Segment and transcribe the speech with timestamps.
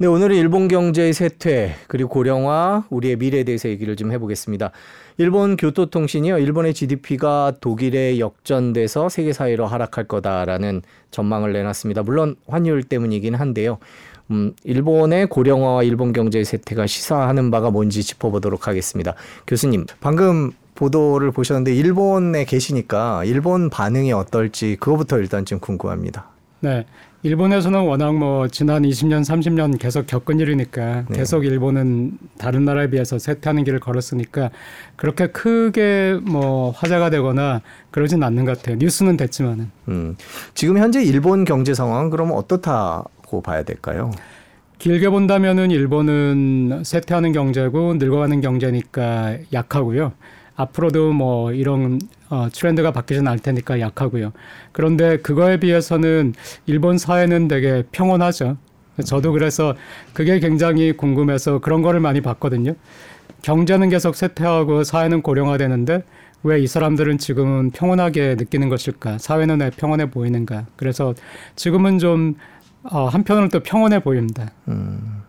[0.00, 4.70] 네, 오늘은 일본 경제의 쇠퇴 그리고 고령화 우리의 미래에 대해서 얘기를 좀 해보겠습니다.
[5.18, 10.80] 일본 교토통신이요, 일본의 GDP가 독일에 역전돼서 세계 사회로 하락할 거다라는
[11.10, 12.02] 전망을 내놨습니다.
[12.02, 13.76] 물론 환율 때문이긴 한데요.
[14.30, 19.12] 음, 일본의 고령화와 일본 경제의 쇠퇴가 시사하는 바가 뭔지 짚어보도록 하겠습니다.
[19.46, 26.30] 교수님, 방금 보도를 보셨는데 일본에 계시니까 일본 반응이 어떨지 그거부터 일단 좀 궁금합니다.
[26.60, 26.86] 네.
[27.22, 31.18] 일본에서는 워낙 뭐 지난 20년, 30년 계속 겪은 일이니까 네.
[31.18, 34.50] 계속 일본은 다른 나라에 비해서 쇠퇴하는 길을 걸었으니까
[34.96, 37.60] 그렇게 크게 뭐 화제가 되거나
[37.90, 38.76] 그러진 않는 것 같아요.
[38.76, 39.70] 뉴스는 됐지만은.
[39.88, 40.16] 음.
[40.54, 44.12] 지금 현재 일본 경제 상황은 그러면 어떻다고 봐야 될까요?
[44.78, 50.12] 길게 본다면은 일본은 쇠퇴하는 경제고 늙어가는 경제니까 약하고요.
[50.56, 54.32] 앞으로도 뭐 이런 어, 트렌드가 바뀌진 않을 테니까 약하고요.
[54.72, 56.34] 그런데 그거에 비해서는
[56.66, 58.56] 일본 사회는 되게 평온하죠.
[59.04, 59.74] 저도 그래서
[60.12, 62.74] 그게 굉장히 궁금해서 그런 거를 많이 봤거든요.
[63.42, 66.04] 경제는 계속 쇠퇴하고 사회는 고령화되는데
[66.42, 69.18] 왜 이 사람들은 지금은 평온하게 느끼는 것일까?
[69.18, 70.66] 사회는 왜 평온해 보이는가?
[70.76, 71.14] 그래서
[71.56, 72.34] 지금은 좀
[72.82, 74.50] 어, 한편으로는 또 평온해 보입니다.
[74.68, 75.19] 음.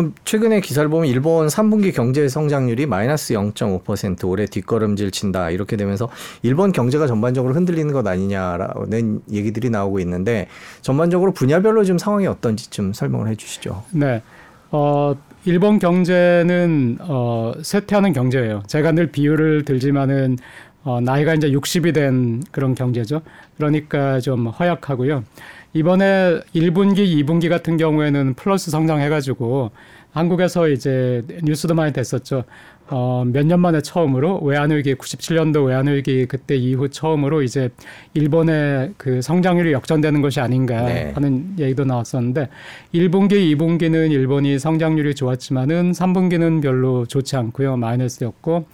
[0.00, 6.08] 그럼 최근에 기사를 보면 일본 3분기 경제 성장률이 마이너스 0.5% 올해 뒷걸음질 친다 이렇게 되면서
[6.42, 10.48] 일본 경제가 전반적으로 흔들리는 것 아니냐라는 얘기들이 나오고 있는데
[10.80, 13.82] 전반적으로 분야별로 좀 상황이 어떤지 좀 설명을 해주시죠.
[13.90, 14.22] 네.
[14.70, 18.62] 어, 일본 경제는 어, 쇠퇴하는 경제예요.
[18.68, 20.38] 제가 늘 비유를 들지만은
[20.82, 23.20] 어, 나이가 이제 60이 된 그런 경제죠.
[23.58, 25.24] 그러니까 좀 허약하고요.
[25.72, 29.70] 이번에 1분기, 2분기 같은 경우에는 플러스 성장해가지고
[30.12, 32.44] 한국에서 이제 뉴스도 많이 됐었죠.
[32.92, 37.70] 어, 몇 년 만에 처음으로 외환위기 97년도 외환위기 그때 이후 처음으로 이제
[38.14, 41.12] 일본의 그 성장률이 역전되는 것이 아닌가 네.
[41.14, 42.48] 하는 얘기도 나왔었는데
[42.94, 47.76] 1분기, 2분기는 일본이 성장률이 좋았지만은 3분기는 별로 좋지 않고요.
[47.76, 48.66] 마이너스였고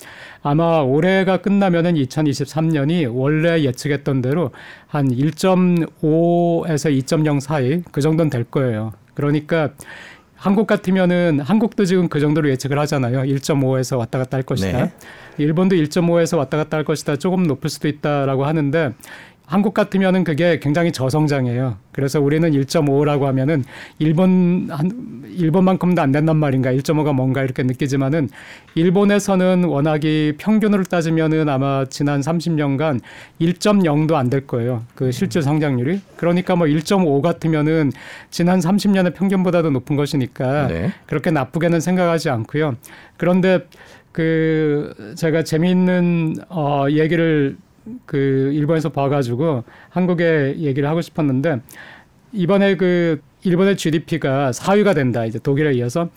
[0.43, 4.51] 아마 올해가 끝나면은 2023년이 원래 예측했던 대로
[4.89, 8.93] 한 1.5에서 2.0 사이 그 정도는 될 거예요.
[9.15, 9.71] 그러니까
[10.47, 13.23] 한국 같으면은 한국도 지금 그 정도로 예측을 하잖아요.
[13.23, 14.85] 1.5에서 왔다 갔다 할 것이다.
[14.85, 14.93] 네.
[15.39, 17.17] 일본도 1.5에서 왔다 갔다 할 것이다.
[17.17, 18.93] 조금 높을 수도 있다라고 하는데
[19.47, 21.77] 한국 같으면은 그게 굉장히 저성장이에요.
[21.93, 23.65] 그래서 우리는 1.5라고 하면은
[23.99, 28.29] 일본 한 일본만큼도 안 된단 말인가 1.5가 뭔가 이렇게 느끼지만은
[28.75, 33.01] 일본에서는 워낙이 평균으로 따지면은 아마 지난 30년간
[33.41, 34.83] 1.0도 안 될 거예요.
[34.97, 36.01] 그 실질 성장률이.
[36.17, 37.93] 그러니까 뭐 1.5 같으면은
[38.31, 40.93] 지난 30년의 평균보다도 높은 것이니까 네.
[41.07, 42.75] 그렇게 나쁘게는 생각하지 않고요.
[43.17, 43.61] 그런데
[44.11, 47.57] 그 제가 재미있는 어 얘기를
[48.05, 51.61] 그 일본에서 봐가지고 한국에 얘기를 하고 싶었는데
[52.33, 55.25] 이번에 그 일본의 GDP가 4위가 된다.
[55.25, 56.09] 이제 독일에 이어서.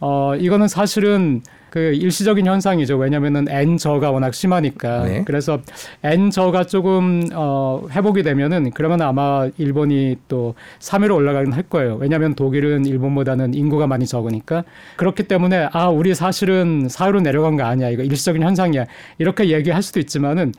[0.00, 1.42] 어 이거는 사실은
[1.74, 2.96] 그 일시적인 현상이죠.
[2.98, 5.02] 왜냐면은 N 저가 워낙 심하니까.
[5.06, 5.24] 네.
[5.26, 5.60] 그래서
[6.04, 11.96] N 저가 조금 어 회복이 되면은 그러면 아마 일본이 또 3위로 올라가긴 할 거예요.
[11.96, 14.62] 왜냐하면 독일은 일본보다는 인구가 많이 적으니까
[14.94, 17.90] 그렇기 때문에 아 우리 사실은 4위로 내려간 거 아니야.
[17.90, 18.84] 이거 일시적인 현상이야.
[19.18, 20.52] 이렇게 얘기할 수도 있지만은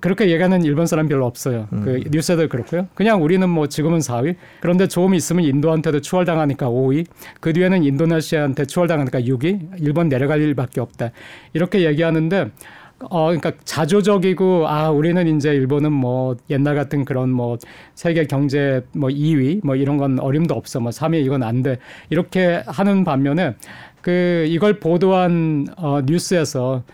[0.00, 1.66] 그렇게 얘기하는 일본 사람 별로 없어요.
[1.68, 1.82] 그 음.
[1.84, 2.86] 그 뉴스에도 그렇고요.
[2.94, 4.36] 그냥 우리는 뭐 지금은 4위.
[4.60, 7.06] 그런데 조금 있으면 인도한테도 추월당하니까 5위.
[7.40, 9.80] 그 뒤에는 인도네시아한테 추월당하니까 6위.
[9.80, 11.10] 일본 내려갈 일 밖에 없다.
[11.52, 12.50] 이렇게 얘기하는데
[13.10, 17.58] 어, 그러니까 자조적이고, 아, 우리는 이제 일본은 뭐 옛날 같은 그런 뭐
[17.94, 20.80] 세계 경제 뭐 2위 뭐 이런 건 어림도 없어.
[20.80, 21.78] 뭐 3위 이건 안 돼.
[22.10, 23.56] 이렇게 하는 반면에
[24.00, 26.84] 그 이걸 보도한 어, 뉴스에서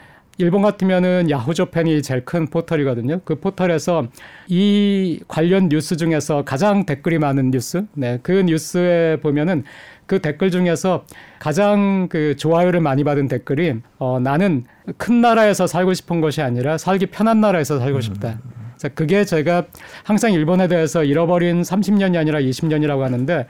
[0.40, 3.20] 일본 같으면은 야후조팬이 제일 큰 포털이거든요.
[3.24, 4.06] 그 포털에서
[4.46, 9.64] 이 관련 뉴스 중에서 가장 댓글이 많은 뉴스, 네, 그 뉴스에 보면은
[10.08, 11.04] 그 댓글 중에서
[11.38, 14.64] 가장 그 좋아요를 많이 받은 댓글이 어, 나는
[14.96, 18.40] 큰 나라에서 살고 싶은 것이 아니라 살기 편한 나라에서 살고 싶다.
[18.78, 19.66] 자, 그게 제가
[20.04, 23.46] 항상 일본에 대해서 잃어버린 30년이 아니라 20년이라고 하는데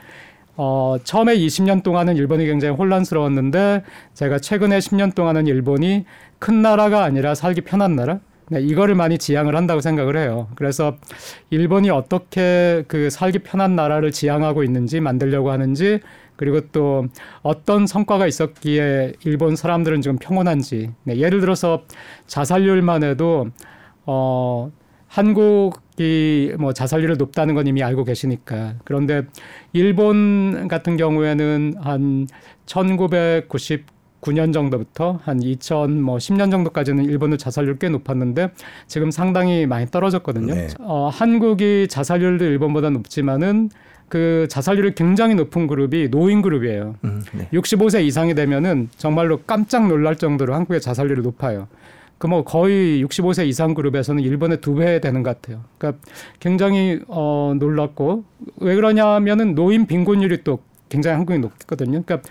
[0.57, 3.83] 어, 처음에 20년 동안은 일본이 굉장히 혼란스러웠는데
[4.13, 6.03] 제가 최근에 10년 동안은 일본이
[6.39, 8.19] 큰 나라가 아니라 살기 편한 나라?
[8.49, 10.47] 네, 이거를 많이 지향을 한다고 생각을 해요.
[10.55, 10.97] 그래서
[11.51, 15.99] 일본이 어떻게 그 살기 편한 나라를 지향하고 있는지 만들려고 하는지
[16.39, 17.05] 그리고 또
[17.41, 21.83] 어떤 성과가 있었기에 일본 사람들은 지금 평온한지 네, 예를 들어서
[22.27, 23.47] 자살률만 해도
[24.05, 24.71] 어
[25.07, 28.75] 한국이 뭐 자살률이 높다는 건 이미 알고 계시니까.
[28.85, 29.23] 그런데
[29.73, 32.27] 일본 같은 경우에는 한
[32.65, 33.85] 1990,
[34.21, 38.51] 9년 정도부터 한 2000, 뭐 10년 정도까지는 일본의 자살률 꽤 높았는데
[38.87, 40.53] 지금 상당히 많이 떨어졌거든요.
[40.53, 40.67] 네.
[40.79, 43.69] 어, 한국이 자살률도 일본보다 높지만은
[44.09, 46.95] 그 자살률이 굉장히 높은 그룹이 노인 그룹이에요.
[47.03, 47.47] 음, 네.
[47.53, 51.67] 65세 이상이 되면은 정말로 깜짝 놀랄 정도로 한국의 자살률이 높아요.
[52.17, 55.63] 그 뭐 거의 65세 이상 그룹에서는 일본의 두 배 되는 것 같아요.
[55.77, 56.01] 그러니까
[56.41, 58.25] 굉장히 어 놀랐고
[58.57, 60.59] 왜 그러냐면은 노인 빈곤율이 또
[60.89, 62.03] 굉장히 한국이 높거든요.
[62.03, 62.21] 그러니까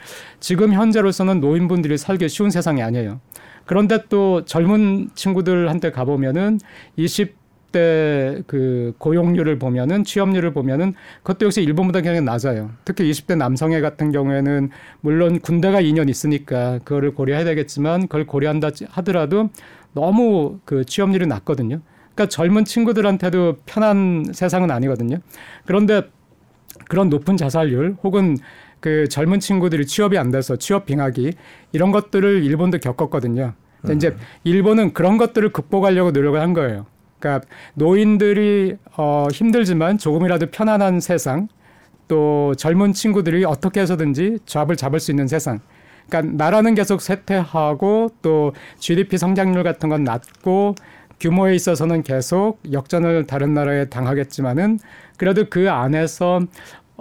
[0.41, 3.21] 지금 현재로서는 노인분들이 살기 쉬운 세상이 아니에요.
[3.65, 6.59] 그런데 또 젊은 친구들한테 가보면은
[6.99, 12.71] 20대 그 고용률을 보면은 취업률을 보면은 그것도 역시 일본보다 굉장히 낮아요.
[12.85, 14.71] 특히 20대 남성애 같은 경우에는
[15.01, 19.51] 물론 군대가 2년 있으니까 그거를 고려해야 되겠지만 그걸 고려한다 하더라도
[19.93, 21.81] 너무 그 취업률이 낮거든요.
[22.15, 25.19] 그러니까 젊은 친구들한테도 편한 세상은 아니거든요.
[25.67, 26.03] 그런데
[26.89, 28.37] 그런 높은 자살률 혹은
[28.81, 31.33] 그 젊은 친구들이 취업이 안 돼서 취업 빙하기
[31.73, 33.55] 이런 것들을 일본도 겪었거든요.
[33.81, 36.87] 근데 이제 일본은 그런 것들을 극복하려고 노력을 한 거예요.
[37.19, 41.49] 그러니까 노인들이 어 힘들지만 조금이라도 편안한 세상
[42.07, 45.61] 또 젊은 친구들이 어떻게 해서든지 잡을 잡을 수 있는 세상.
[46.09, 50.75] 그러니까 나라는 계속 쇠퇴하고 또 GDP 성장률 같은 건 낮고
[51.21, 54.79] 규모에 있어서는 계속 역전을 다른 나라에 당하겠지만은
[55.17, 56.41] 그래도 그 안에서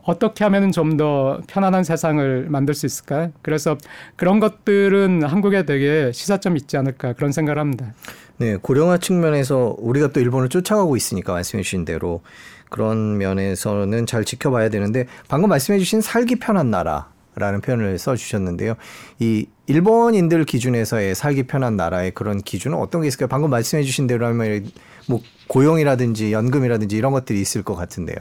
[0.03, 3.29] 어떻게 하면 좀 더 편안한 세상을 만들 수 있을까?
[3.41, 3.77] 그래서
[4.15, 7.93] 그런 것들은 한국에 되게 시사점이 있지 않을까 그런 생각을 합니다.
[8.37, 12.21] 네, 고령화 측면에서 우리가 또 일본을 쫓아가고 있으니까 말씀해 주신 대로
[12.69, 18.75] 그런 면에서는 잘 지켜봐야 되는데 방금 말씀해 주신 살기 편한 나라 라는 표현을 써 주셨는데요.
[19.19, 23.27] 이 일본인들 기준에서의 살기 편한 나라의 그런 기준은 어떤 게 있을까요?
[23.27, 24.69] 방금 말씀해 주신 대로 하면
[25.07, 28.17] 뭐 고용이라든지 연금이라든지 이런 것들이 있을 것 같은데요.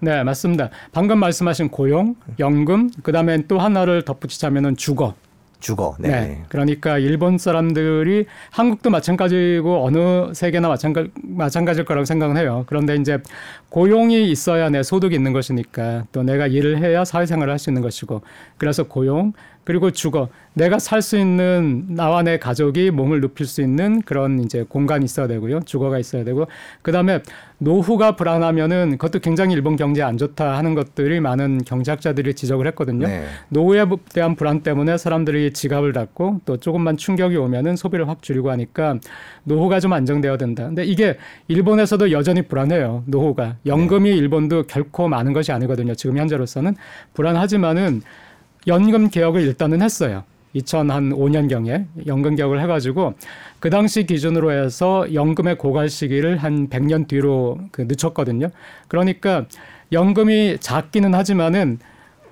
[0.00, 0.70] 네, 맞습니다.
[0.92, 5.14] 방금 말씀하신 고용, 연금, 그다음에 또 하나를 덧붙이자면은 주거.
[5.66, 5.96] 주거.
[5.98, 6.08] 네.
[6.08, 6.42] 네.
[6.48, 12.62] 그러니까 일본 사람들이 한국도 마찬가지고 어느 세계나 마찬가, 마찬가지일 거라고 생각은 해요.
[12.68, 13.18] 그런데 이제
[13.68, 18.20] 고용이 있어야 내 소득이 있는 것이니까 또 내가 일을 해야 사회생활을 할 수 있는 것이고
[18.58, 19.32] 그래서 고용
[19.66, 24.64] 그리고 주거 내가 살 수 있는 나와 내 가족이 몸을 눕힐 수 있는 그런 이제
[24.66, 25.60] 공간이 있어야 되고요.
[25.60, 26.46] 주거가 있어야 되고
[26.82, 27.20] 그다음에
[27.58, 33.06] 노후가 불안하면은 그것도 굉장히 일본 경제에 안 좋다 하는 것들이 많은 경제학자들이 지적을 했거든요.
[33.06, 33.24] 네.
[33.48, 38.98] 노후에 대한 불안 때문에 사람들이 지갑을 닫고 또 조금만 충격이 오면은 소비를 확 줄이고 하니까
[39.44, 40.66] 노후가 좀 안정되어야 된다.
[40.66, 41.18] 근데 이게
[41.48, 43.04] 일본에서도 여전히 불안해요.
[43.06, 43.56] 노후가.
[43.66, 45.94] 연금이 일본도 결코 많은 것이 아니거든요.
[45.94, 46.76] 지금 현재로서는
[47.14, 48.02] 불안하지만은
[48.66, 50.24] 연금 개혁을 일단은 했어요.
[50.54, 53.14] 2005년경에 연금 개혁을 해가지고
[53.60, 58.48] 그 당시 기준으로 해서 연금의 고갈 시기를 한 100년 뒤로 그 늦췄거든요.
[58.88, 59.46] 그러니까
[59.92, 61.78] 연금이 작기는 하지만은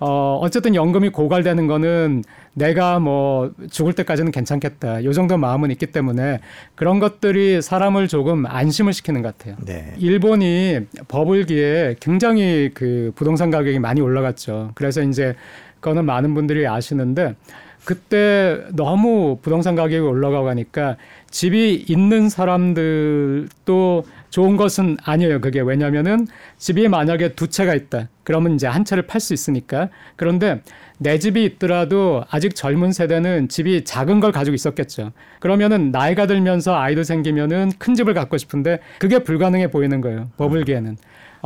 [0.01, 5.05] 어, 어쨌든 연금이 고갈되는 거는 내가 뭐 죽을 때까지는 괜찮겠다.
[5.05, 6.41] 요 정도 마음은 있기 때문에
[6.75, 9.57] 그런 것들이 사람을 조금 안심을 시키는 것 같아요.
[9.65, 9.95] 네.
[9.99, 14.73] 일본이 버블기에 굉장히 그 부동산 가격이 많이 올라갔죠.
[14.75, 17.37] 그래서 이제 그 거는 많은 분들이 아시는데
[17.85, 20.97] 그때 너무 부동산 가격이 올라가고 하니까
[21.31, 25.43] 집이 있는 사람들도 좋은 것은 아니에요.
[25.43, 26.27] 그게 왜냐면은
[26.57, 28.09] 집이 만약에 두 채가 있다.
[28.23, 29.91] 그러면 이제 한 채를 팔 수 있으니까.
[30.17, 30.63] 그런데
[30.99, 35.13] 내 집이 있더라도 아직 젊은 세대는 집이 작은 걸 가지고 있었겠죠.
[35.41, 40.31] 그러면은 나이가 들면서 아이도 생기면은 큰 집을 갖고 싶은데 그게 불가능해 보이는 거예요.
[40.39, 40.97] 버블기에는.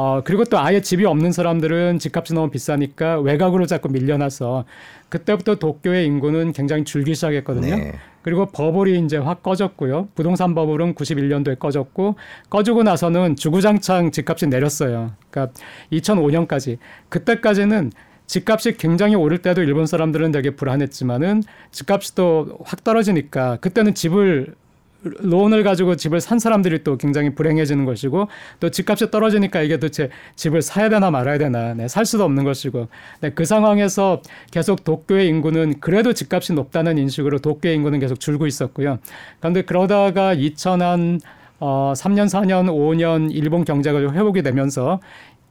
[0.01, 4.65] 어, 그리고 또 아예 집이 없는 사람들은 집값이 너무 비싸니까 외곽으로 자꾸 밀려나서
[5.09, 7.75] 그때부터 도쿄의 인구는 굉장히 줄기 시작했거든요.
[7.75, 7.95] 네.
[8.23, 10.07] 그리고 버블이 이제 확 꺼졌고요.
[10.15, 12.15] 부동산 버블은 91년도에 꺼졌고
[12.49, 15.15] 꺼지고 나서는 주구장창 집값이 내렸어요.
[15.31, 15.53] 그러니까
[15.91, 16.79] 2005년까지
[17.09, 17.91] 그때까지는
[18.27, 24.55] 집값이 굉장히 오를 때도 일본 사람들은 되게 불안했지만은 집값이 또 확 떨어지니까 그때는 집을
[25.03, 28.29] 론을 가지고 집을 산 사람들이 또 굉장히 불행해지는 것이고
[28.61, 32.89] 또 집값이 떨어지니까 이게 도대체 집을 사야 되나 말아야 되나 네, 살 수도 없는 것이고
[33.21, 38.99] 네, 그 상황에서 계속 도쿄의 인구는 그래도 집값이 높다는 인식으로 도쿄의 인구는 계속 줄고 있었고요.
[39.39, 41.21] 그런데 그러다가 2000한
[41.61, 45.01] 어, 3년, 4년, 5년 일본 경제가 회복이 되면서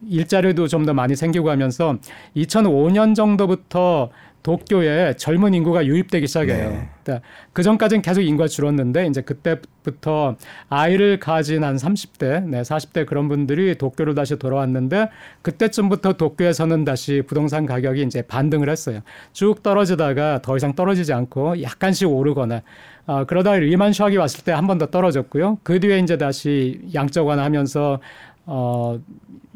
[0.08, 1.98] 일자리도 좀 더 많이 생기고 하면서
[2.36, 4.10] 2005년 정도부터
[4.48, 6.70] 도쿄에 젊은 인구가 유입되기 시작해요.
[6.70, 6.90] 네.
[7.04, 10.38] 그러니까 그 전까지는 계속 인구가 줄었는데 이제 그때부터
[10.70, 15.10] 아이를 가진 한 30대, 네, 40대 그런 분들이 도쿄로 다시 돌아왔는데
[15.42, 19.02] 그때쯤부터 도쿄에서는 다시 부동산 가격이 이제 반등을 했어요.
[19.34, 22.62] 쭉 떨어지다가 더 이상 떨어지지 않고 약간씩 오르거나
[23.06, 25.60] 어, 그러다 리만 쇼크가 왔을 때 한 번 더 떨어졌고요.
[25.64, 28.00] 그 뒤에 이제 다시 양적 완화하면서
[28.48, 28.98] 어,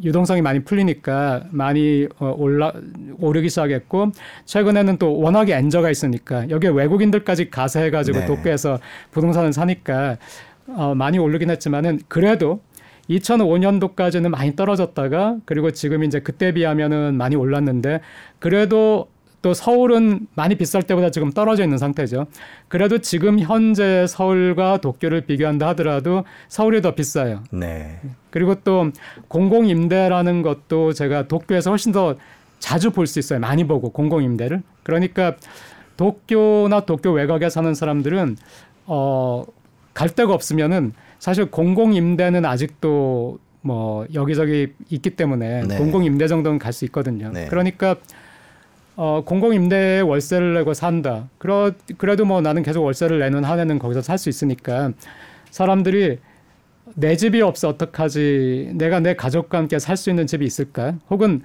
[0.03, 2.73] 유동성이 많이 풀리니까 많이 어, 올라
[3.19, 4.11] 오르기 시작했고
[4.45, 8.25] 최근에는 또 워낙에 엔저가 있으니까 여기에 외국인들까지 가세해가지고 네.
[8.25, 8.79] 도쿄에서
[9.11, 10.17] 부동산을 사니까
[10.67, 12.61] 어, 많이 오르긴 했지만은 그래도
[13.09, 18.01] 2005년도까지는 많이 떨어졌다가 그리고 지금 이제 그때 비하면은 많이 올랐는데
[18.39, 19.07] 그래도
[19.41, 22.27] 또 서울은 많이 비쌀 때보다 지금 떨어져 있는 상태죠.
[22.67, 27.43] 그래도 지금 현재 서울과 도쿄를 비교한다 하더라도 서울이 더 비싸요.
[27.51, 27.99] 네.
[28.31, 28.91] 그리고 또
[29.27, 32.15] 공공임대라는 것도 제가 도쿄에서 훨씬 더
[32.59, 33.39] 자주 볼 수 있어요.
[33.39, 34.61] 많이 보고 공공임대를.
[34.83, 35.35] 그러니까
[35.97, 38.37] 도쿄나 도쿄 외곽에 사는 사람들은
[38.87, 39.43] 어,
[39.93, 45.77] 갈 데가 없으면은 사실 공공임대는 아직도 뭐 여기저기 있기 때문에 네.
[45.77, 47.29] 공공임대 정도는 갈 수 있거든요.
[47.31, 47.45] 네.
[47.47, 47.95] 그러니까
[48.95, 51.29] 어, 공공임대에 월세를 내고 산다.
[51.37, 54.91] 그러, 그래도 뭐 나는 계속 월세를 내는 한 해는 거기서 살 수 있으니까
[55.49, 56.19] 사람들이
[56.95, 58.71] 내 집이 없어 어떡하지?
[58.75, 60.95] 내가 내 가족과 함께 살 수 있는 집이 있을까?
[61.09, 61.41] 혹은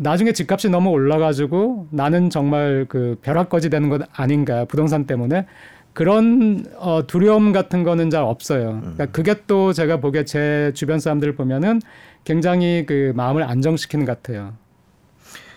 [0.00, 5.46] 나중에 집값이 너무 올라가지고 나는 정말 그 벼락거지 되는 것 아닌가 부동산 때문에
[5.92, 8.78] 그런 어, 두려움 같은 거는 잘 없어요.
[8.80, 11.80] 그러니까 그게 또 제가 보기에 제 주변 사람들을 보면은
[12.24, 14.54] 굉장히 그 마음을 안정시키는 것 같아요.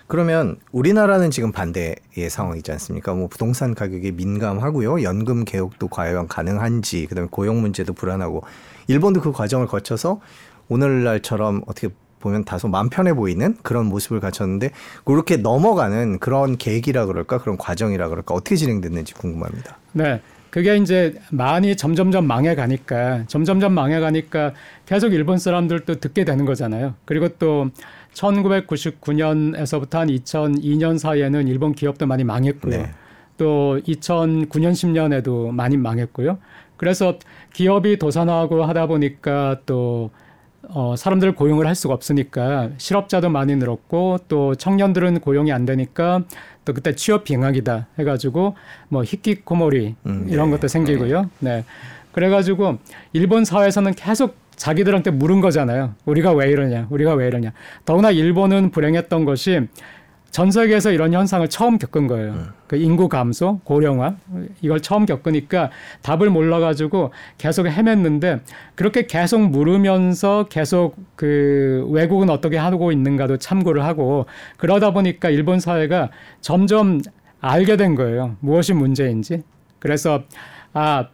[0.08, 1.96] 그러면 우리나라는 지금 반대의
[2.30, 3.14] 상황이지 않습니까?
[3.14, 5.04] 뭐 부동산 가격이 민감하고요.
[5.04, 8.44] 연금 개혁도 과연 가능한지, 그다음에 고용 문제도 불안하고
[8.88, 10.22] 일본도 그 과정을 거쳐서
[10.70, 14.72] 오늘날처럼 어떻게 보면 다소 맘 편해 보이는 그런 모습을 갖췄는데
[15.04, 19.78] 그렇게 넘어가는 그런 계획이라 그럴까 그런 과정이라 그럴까 어떻게 진행됐는지 궁금합니다.
[19.94, 20.22] 네.
[20.50, 24.54] 그게 이제 많이 점점점 망해가니까 점점점 망해가니까
[24.86, 26.96] 계속 일본 사람들도 듣게 되는 거잖아요.
[27.06, 27.70] 그리고 또
[28.18, 32.78] 1999년에서부터 한 2002년 사이에는 일본 기업도 많이 망했고요.
[32.78, 32.92] 네.
[33.38, 36.40] 또 2009년 10년에도 많이 망했고요.
[36.76, 37.18] 그래서
[37.54, 40.10] 기업이 도산하고 하다 보니까 또
[40.70, 46.24] 어, 사람들 고용을 할 수가 없으니까 실업자도 많이 늘었고 또 청년들은 고용이 안 되니까
[46.66, 48.56] 또 그때 취업 빙하기다 해가지고
[48.90, 50.58] 뭐 히키코모리 음, 이런 네.
[50.58, 51.30] 것도 생기고요.
[51.40, 51.64] 네.
[52.12, 52.80] 그래가지고
[53.14, 55.94] 일본 사회에서는 계속 자기들한테 물은 거잖아요.
[56.06, 57.54] 우리가 왜 이러냐, 우리가 왜 이러냐.
[57.86, 59.68] 더구나 일본은 불행했던 것이
[60.30, 62.36] 전 세계에서 이런 현상을 처음 겪은 거예요.
[62.68, 64.18] 그 인구 감소, 고령화
[64.62, 65.72] 이걸 처음 겪으니까
[66.02, 68.42] 답을 몰라가지고 계속 헤맸는데
[68.76, 74.26] 그렇게 계속 물으면서 계속 그 외국은 어떻게 하고 있는가도 참고를 하고
[74.58, 76.10] 그러다 보니까 일본 사회가
[76.42, 77.00] 점점
[77.40, 78.36] 알게 된 거예요.
[78.42, 79.44] 무엇이 문제인지.
[79.80, 80.24] 그래서
[80.74, 81.08] 아.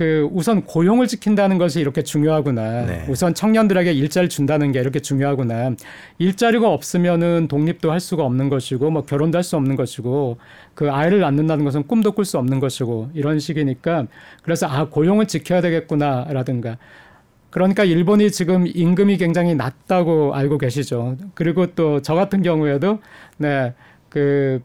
[0.00, 2.86] 그 우선 고용을 지킨다는 것이 이렇게 중요하구나.
[2.86, 3.04] 네.
[3.10, 5.72] 우선 청년들에게 일자리를 준다는 게 이렇게 중요하구나.
[6.16, 10.38] 일자리가 없으면은 독립도 할 수가 없는 것이고 뭐 결혼도 할 수 없는 것이고
[10.72, 14.06] 그 아이를 낳는다는 것은 꿈도 꿀 수 없는 것이고 이런 식이니까
[14.42, 16.78] 그래서 아 고용을 지켜야 되겠구나라든가
[17.50, 21.18] 그러니까 일본이 지금 임금이 굉장히 낮다고 알고 계시죠.
[21.34, 23.00] 그리고 또 저 같은 경우에도
[23.36, 23.74] 네,
[24.08, 24.62] 그,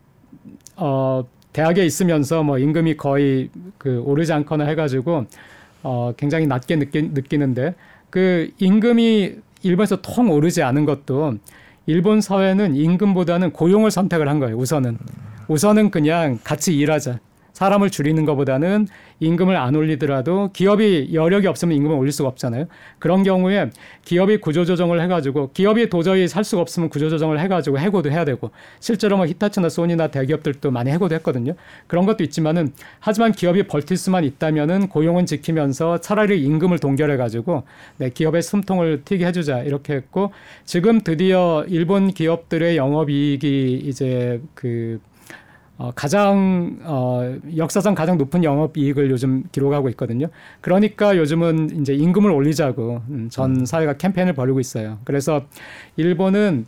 [0.77, 1.25] 어,
[1.55, 5.25] 대학에 있으면서 뭐 임금이 거의 그 오르지 않거나 해가지고
[5.83, 7.75] 어, 굉장히 낮게 느끼, 느끼 는데
[8.09, 11.35] 그 임금이 일본에서 통 오르지 않은 것도
[11.85, 14.57] 일본 사회는 임금보다는 고용을 선택을 한 거예요.
[14.57, 14.97] 우선은
[15.47, 17.19] 우선은 그냥 같이 일하자.
[17.53, 22.65] 사람을 줄이는 것보다는 임금을 안 올리더라도 기업이 여력이 없으면 임금을 올릴 수가 없잖아요.
[22.99, 23.69] 그런 경우에
[24.03, 29.25] 기업이 구조조정을 해가지고 기업이 도저히 살 수가 없으면 구조조정을 해가지고 해고도 해야 되고 실제로 뭐
[29.25, 31.53] 히타치나 소니나 대기업들도 많이 해고도 했거든요.
[31.87, 37.63] 그런 것도 있지만은 하지만 기업이 버틸 수만 있다면은 고용은 지키면서 차라리 임금을 동결해가지고
[37.97, 40.31] 네, 기업의 숨통을 튀게 해주자 이렇게 했고
[40.65, 44.99] 지금 드디어 일본 기업들의 영업이익이 이제 그
[45.77, 50.27] 어, 가장 어, 역사상 가장 높은 영업 이익을 요즘 기록하고 있거든요.
[50.61, 54.99] 그러니까 요즘은 이제 임금을 올리자고 음, 전 사회가 캠페인을 벌이고 있어요.
[55.03, 55.45] 그래서
[55.97, 56.65] 일본은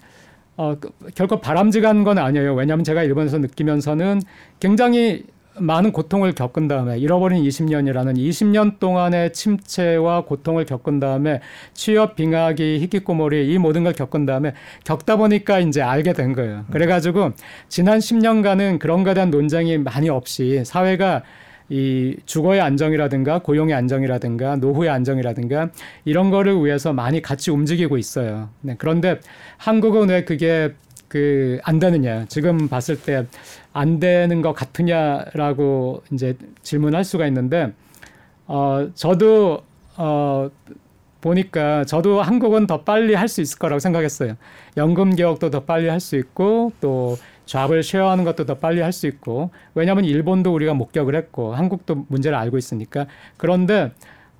[0.57, 2.53] 어, 그, 결코 바람직한 건 아니에요.
[2.55, 4.21] 왜냐하면 제가 일본에서 느끼면서는
[4.59, 5.23] 굉장히
[5.59, 11.41] 많은 고통을 겪은 다음에 잃어버린 20년이라는 20년 동안의 침체와 고통을 겪은 다음에
[11.73, 16.65] 취업 빙하기 히키코모리 이 모든 걸 겪은 다음에 겪다 보니까 이제 알게 된 거예요.
[16.71, 17.31] 그래가지고
[17.69, 21.23] 지난 10년간은 그런 거에 대한 논쟁이 많이 없이 사회가
[21.69, 25.69] 이 주거의 안정이라든가 고용의 안정이라든가 노후의 안정이라든가
[26.05, 28.49] 이런 거를 위해서 많이 같이 움직이고 있어요.
[28.61, 29.19] 네, 그런데
[29.57, 30.73] 한국은 왜 그게
[31.07, 33.25] 그 안 되느냐 지금 봤을 때
[33.73, 37.73] 안 되는 것 같으냐라고 이제 질문할 수가 있는데
[38.47, 39.61] 어 저도
[39.97, 40.49] 어
[41.21, 44.35] 보니까 저도 한국은 더 빨리 할 수 있을 거라고 생각했어요.
[44.77, 49.07] 연금 개혁도 더 빨리 할 수 있고 또 잡을 쉐어하는 것도 더 빨리 할 수
[49.07, 53.05] 있고 왜냐하면 일본도 우리가 목격을 했고 한국도 문제를 알고 있으니까
[53.37, 53.91] 그런데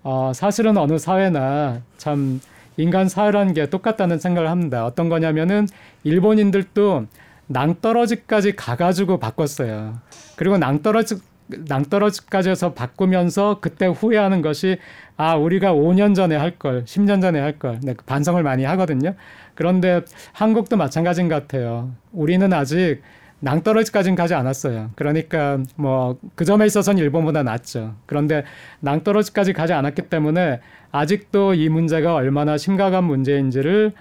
[0.04, 2.40] 어 사실은 어느 사회나 참
[2.78, 4.86] 인간 사회라는 게 똑같다는 생각을 합니다.
[4.86, 5.68] 어떤 거냐면은
[6.04, 7.08] 일본인들도
[7.48, 10.00] 낭떠러지까지 가가지고 바꿨어요.
[10.36, 11.16] 그리고 낭떠러지
[11.48, 14.78] 낭떠러지까지 해서 바꾸면서 그때 후회하는 것이
[15.16, 19.16] 아 우리가 5년 전에 할 걸, 10년 전에 할 걸, 네, 반성을 많이 하거든요.
[19.56, 20.02] 그런데
[20.34, 21.92] 한국도 마찬가지인 것 같아요.
[22.12, 23.02] 우리는 아직
[23.40, 24.92] 낭떠러지까지는 가지 않았어요.
[24.96, 27.96] 그러니까 뭐 그 점에 있어서는 일본보다 낫죠.
[28.06, 28.44] 그런데
[28.80, 30.60] 낭떠러지까지 가지 않았기 때문에
[30.92, 33.94] 아직도 이 문제가 얼마나 심각한 문제인지를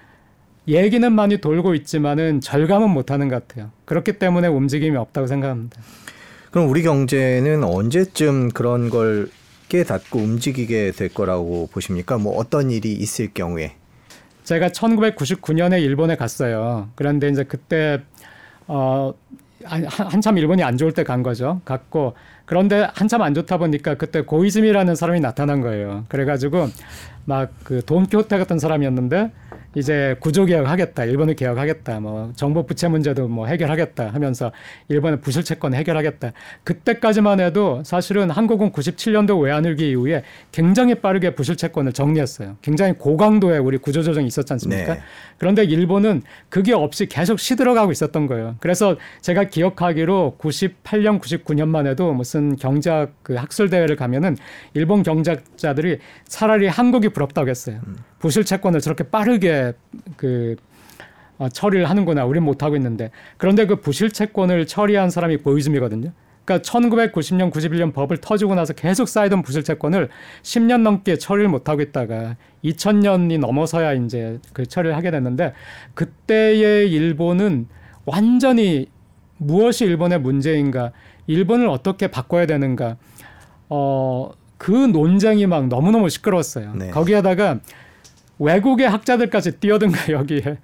[0.69, 3.71] 얘기는 많이 돌고 있지만은 절감은 못하는 것 같아요.
[3.85, 5.81] 그렇기 때문에 움직임이 없다고 생각합니다.
[6.51, 9.29] 그럼 우리 경제는 언제쯤 그런 걸
[9.69, 12.19] 깨닫고 움직이게 될 거라고 보십니까?
[12.19, 13.75] 뭐 어떤 일이 있을 경우에?
[14.45, 16.89] 제가 1999년에 일본에 갔어요.
[16.95, 18.03] 그런데 이제 그때
[18.69, 19.13] 어
[19.65, 21.61] 한참 일본이 안 좋을 때 간 거죠.
[21.65, 22.15] 갔고
[22.47, 26.05] 그런데 한참 안 좋다 보니까 그때 고이즈미라는 사람이 나타난 거예요.
[26.09, 26.69] 그래가지고
[27.27, 29.33] 막 그 돈키호테 같은 사람이었는데
[29.75, 34.53] 이제 구조 개혁 하겠다, 일본을 개혁하겠다, 뭐 정보 부채 문제도 뭐 해결하겠다 하면서
[34.89, 36.33] 일본의 부실 채권 해결하겠다.
[36.63, 40.23] 그때까지만 해도 사실은 한국은 97년도 외환위기 이후에
[40.53, 42.57] 굉장히 빠르게 부실 채권을 정리했어요.
[42.63, 44.95] 굉장히 고강도의 우리 구조 조정이 있었지 않습니까?
[44.95, 45.01] 네.
[45.39, 48.55] 그런데 일본은 그게 없이 계속 시들어가고 있었던 거예요.
[48.61, 54.37] 그래서 제가 기억하기로 98년, 99년만 해도 무슨 경제학 그 학술 대회를 가면은
[54.75, 57.81] 일본 경제자들이 차라리 한국이 부럽다고 했어요.
[57.87, 57.97] 음.
[58.19, 59.73] 부실 채권을 저렇게 빠르게
[60.17, 60.57] 그
[61.39, 62.25] 어, 처리를 하는구나.
[62.25, 63.11] 우린 못 하고 있는데.
[63.37, 66.13] 그런데 그 부실 채권을 처리한 사람이 보이즘이거든요.
[66.47, 70.09] 그러니까 1990년, 91년 법을 터지고 나서 계속 쌓이던 부실 채권을
[70.43, 75.53] 10년 넘게 처리를 못 하고 있다가 2000년이 넘어서야 이제 그 처리를 하게 됐는데
[75.95, 77.67] 그때의 일본은
[78.05, 78.87] 완전히
[79.39, 80.93] 무엇이 일본의 문제인가,
[81.27, 82.97] 일본을 어떻게 바꿔야 되는가,
[83.69, 86.75] 어, 그 논쟁이 막 너무너무 시끄러웠어요.
[86.75, 86.91] 네.
[86.91, 87.61] 거기에다가
[88.39, 90.59] 외국의 학자들까지 뛰어든가 여기에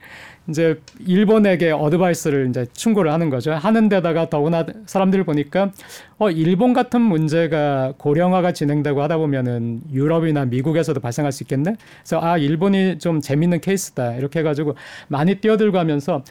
[0.48, 3.52] 이제 일본에게 어드바이스를 이제 충고를 하는 거죠.
[3.52, 5.70] 하는 데다가 더구나 사람들 보니까
[6.18, 11.76] 어 일본 같은 문제가 고령화가 진행되고 하다 보면은 유럽이나 미국에서도 발생할 수 있겠네.
[12.00, 14.74] 그래서 아 일본이 좀 재밌는 케이스다 이렇게 해가지고
[15.06, 16.24] 많이 뛰어들고 하면서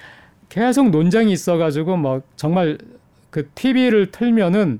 [0.49, 2.77] 계속 논쟁이 있어가지고 뭐 정말
[3.31, 4.79] 그 TV를 틀면은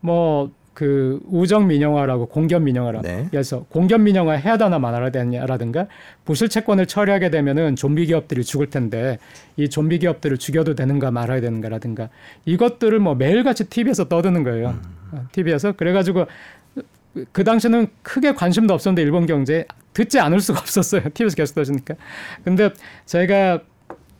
[0.00, 3.02] 뭐 그 우정 민영화라고 공견 민영화라.
[3.02, 3.26] 네.
[3.30, 5.88] 그래서 공견 민영화 해야 되나 말아야 되냐라든가
[6.24, 9.18] 부실 채권을 처리하게 되면은 좀비 기업들이 죽을 텐데
[9.58, 12.08] 이 좀비 기업들을 죽여도 되는가 말아야 되는가라든가
[12.46, 14.78] 이것들을 뭐 매일같이 TV에서 떠드는 거예요.
[15.12, 15.28] 음.
[15.32, 16.26] TV에서 어, 그래가지고
[17.32, 21.02] 그 당시는 크게 관심도 없었는데 일본 경제 듣지 않을 수가 없었어요.
[21.12, 21.94] TV에서 계속 떠주니까.
[22.42, 22.70] 근데
[23.04, 23.60] 제가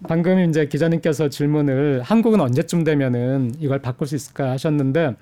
[0.08, 5.16] 방금 이제 기자님께서 질문을 한국은 언제쯤 되면은 이걸 바꿀 수 있을까 하셨는데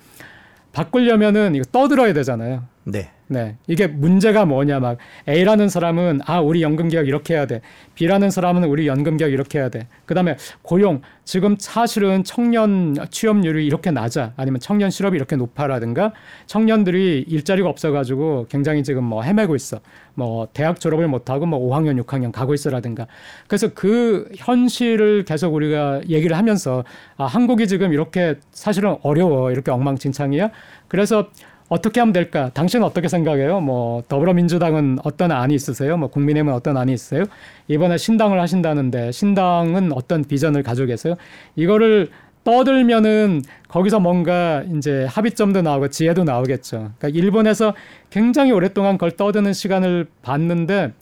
[0.73, 2.65] 바꾸려면은 이거 떠들어야 되잖아요.
[2.85, 3.11] 네.
[3.31, 3.57] 네.
[3.67, 4.97] 이게 문제가 뭐냐 막
[5.29, 7.61] A라는 사람은 아 우리 연금 개혁 이렇게 해야 돼.
[7.95, 9.87] B라는 사람은 우리 연금 개혁 이렇게 해야 돼.
[10.07, 14.33] 그다음에 고용 지금 사실은 청년 취업률이 이렇게 낮아.
[14.37, 16.13] 아니면 청년 실업이 이렇게 높아라든가
[16.47, 19.81] 청년들이 일자리가 없어 가지고 굉장히 지금 뭐 헤매고 있어.
[20.15, 23.07] 뭐 대학 졸업을 못 하고 뭐 5학년, 6학년 가고 있어라든가.
[23.47, 26.83] 그래서 그 현실을 계속 우리가 얘기를 하면서
[27.19, 29.53] 아 한국이 지금 이렇게 사실은 어려워.
[29.53, 30.51] 이렇게 엉망진창이야.
[30.89, 31.29] 그래서
[31.69, 32.51] 어떻게 하면 될까?
[32.55, 33.61] 당신은 어떻게 생각해요?
[33.61, 35.97] 뭐 더불어민주당은 어떤 안이 있으세요?
[35.97, 37.25] 뭐 국민의힘은 어떤 안이 있어요?
[37.69, 41.15] 이번에 신당을 하신다는데 신당은 어떤 비전을 가지고 계세요?
[41.57, 42.09] 이거를
[42.45, 46.93] 떠들면은 거기서 뭔가 이제 합의점도 나오고 지혜도 나오겠죠.
[46.99, 47.75] 그러니까 일본에서
[48.09, 50.95] 굉장히 오랫동안 그걸 떠드는 시간을 봤는데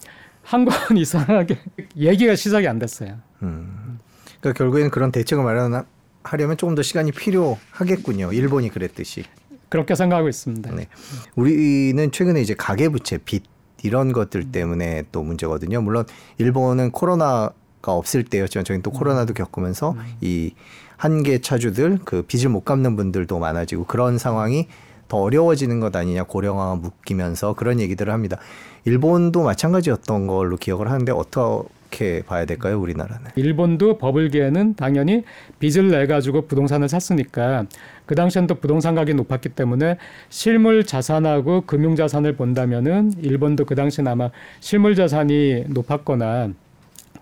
[0.42, 1.58] 한국은 이상하게
[1.96, 3.18] 얘기가 시작이 안 됐어요.
[3.42, 4.00] 음.
[4.40, 8.32] 그러니까 결국에는 그런 대책을 마련하려면 조금 더 시간이 필요하겠군요.
[8.32, 9.24] 일본이 그랬듯이.
[9.68, 10.74] 그렇게 생각하고 있습니다.
[10.74, 10.88] 네.
[11.34, 13.44] 우리는 최근에 이제 가계부채, 빚
[13.82, 15.80] 이런 것들 때문에 또 문제거든요.
[15.82, 16.06] 물론
[16.38, 17.52] 일본은 코로나가
[17.92, 20.16] 없을 때였지만 저희는 또 코로나도 겪으면서 음.
[20.20, 20.54] 이
[20.96, 24.68] 한계 차주들 그 빚을 못 갚는 분들도 많아지고 그런 상황이
[25.08, 28.38] 더 어려워지는 것 아니냐 고령화가 묶이면서 그런 얘기들을 합니다.
[28.84, 33.32] 일본도 마찬가지였던 걸로 기억을 하는데 어떻게 봐야 될까요, 우리나라는?
[33.34, 35.24] 일본도 버블 기에는 당연히
[35.58, 37.66] 빚을 내 가지고 부동산을 샀으니까
[38.06, 44.06] 그 당시엔 또 부동산 가격이 높았기 때문에 실물 자산하고 금융 자산을 본다면은 일본도 그 당시엔
[44.06, 46.50] 아마 실물 자산이 높았거나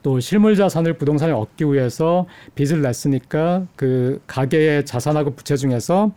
[0.02, 6.12] 또 실물 자산을 부동산에 얻기 위해서 빚을 냈으니까 그 가계의 자산하고 부채 중에서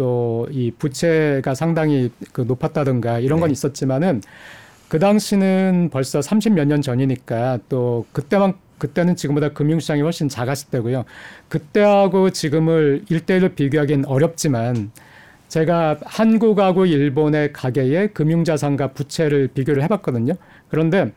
[0.00, 3.52] 또 이 부채가 상당히 그 높았다든가 이런 건 네.
[3.52, 4.22] 있었지만은
[4.88, 11.04] 그 당시는 벌써 30몇 년 전이니까 또 그때만 그때는 지금보다 금융시장이 훨씬 작았을 때고요.
[11.48, 14.90] 그때하고 지금을 일대일로 비교하기는 어렵지만
[15.48, 20.34] 제가 한국하고 일본의 가계의 금융자산과 부채를 비교를 해봤거든요.
[20.68, 21.12] 그런데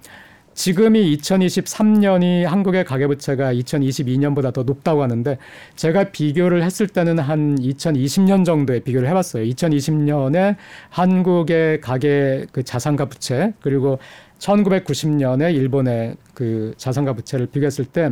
[0.54, 5.38] 지금이 2023년이 한국의 가계부채가 2022년보다 더 높다고 하는데
[5.76, 9.44] 제가 비교를 했을 때는 한 2020년 정도에 비교를 해봤어요.
[9.46, 10.56] 2020년에
[10.90, 14.00] 한국의 가계 그 자산과 부채 그리고
[14.44, 18.12] 1990년에 일본의 그 자산과 부채를 비교했을 때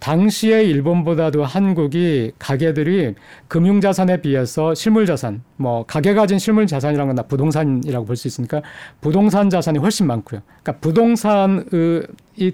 [0.00, 3.14] 당시에 일본보다도 한국이 가계들이
[3.46, 8.62] 금융 자산에 비해서 실물 자산, 뭐 가계 가진 실물 자산이라는 건 부동산이라고 볼 수 있으니까
[9.00, 10.40] 부동산 자산이 훨씬 많고요.
[10.62, 11.62] 그러니까 부동산이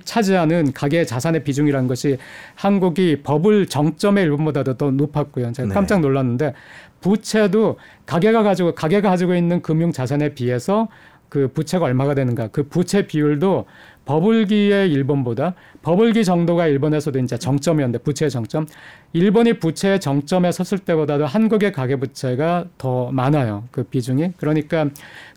[0.05, 2.19] 차지하는 가계 자산의 비중이라는 것이
[2.55, 5.53] 한국이 버블 정점의 일본보다도 더 높았고요.
[5.53, 5.75] 제가 네.
[5.75, 6.53] 깜짝 놀랐는데
[7.01, 10.89] 부채도 가계가 가지고 가계가 가지고 있는 금융 자산에 비해서
[11.29, 12.49] 그 부채가 얼마가 되는가.
[12.49, 13.67] 그 부채 비율도
[14.07, 18.67] 버블기의 일본보다 버블기 정도가 일본에서도 이제 정점이었는데 부채의 정점.
[19.13, 23.65] 일본이 부채의 정점에 섰을 때보다도 한국의 가계부채가 더 많아요.
[23.71, 24.33] 그 비중이.
[24.39, 24.89] 그러니까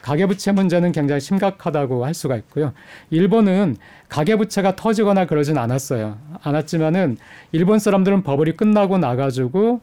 [0.01, 2.71] 가계부채 문제는 굉장히 심각하다고 할 수가 있고요.
[3.09, 3.75] 일본은
[4.07, 6.17] 가계부채가 터지거나 그러진 않았어요.
[6.41, 7.17] 않았지만은
[7.51, 9.81] 일본 사람들은 버블이 끝나고 나가지고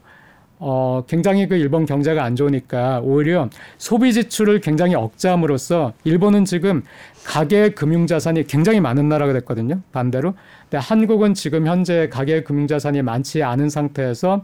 [0.59, 6.83] 어, 굉장히 그 일본 경제가 안 좋으니까 오히려 소비 지출을 굉장히 억제함으로써 일본은 지금
[7.25, 9.79] 가계 금융 자산이 굉장히 많은 나라가 됐거든요.
[9.93, 10.33] 반대로.
[10.63, 14.43] 근데 한국은 지금 현재 가계 금융 자산이 많지 않은 상태에서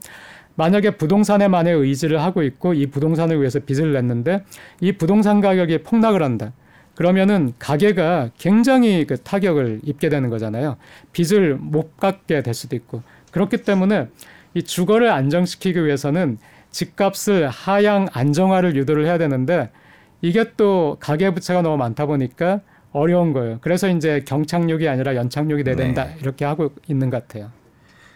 [0.56, 4.43] 만약에 부동산에만의 의지를 하고 있고 이 부동산을 위해서 빚을 냈는데
[4.80, 6.54] 이 부동산 가격이 폭락을 한다.
[6.95, 10.78] 그러면은 가계가 굉장히 그 타격을 입게 되는 거잖아요.
[11.12, 13.01] 빚을 못 갚게 될 수도 있고.
[13.32, 14.08] 그렇기 때문에
[14.56, 16.39] 이 주거를 안정시키기 위해서는
[16.72, 19.70] 집값을 하향 안정화를 유도를 해야 되는데
[20.22, 23.60] 이게 또 가계 부채가 너무 많다 보니까 어려운 거예요.
[23.62, 26.15] 그래서 이제 경착륙이 아니라 연착륙이 돼야 된다 네.
[26.22, 27.52] 이렇게 하고 있는 것 같아요.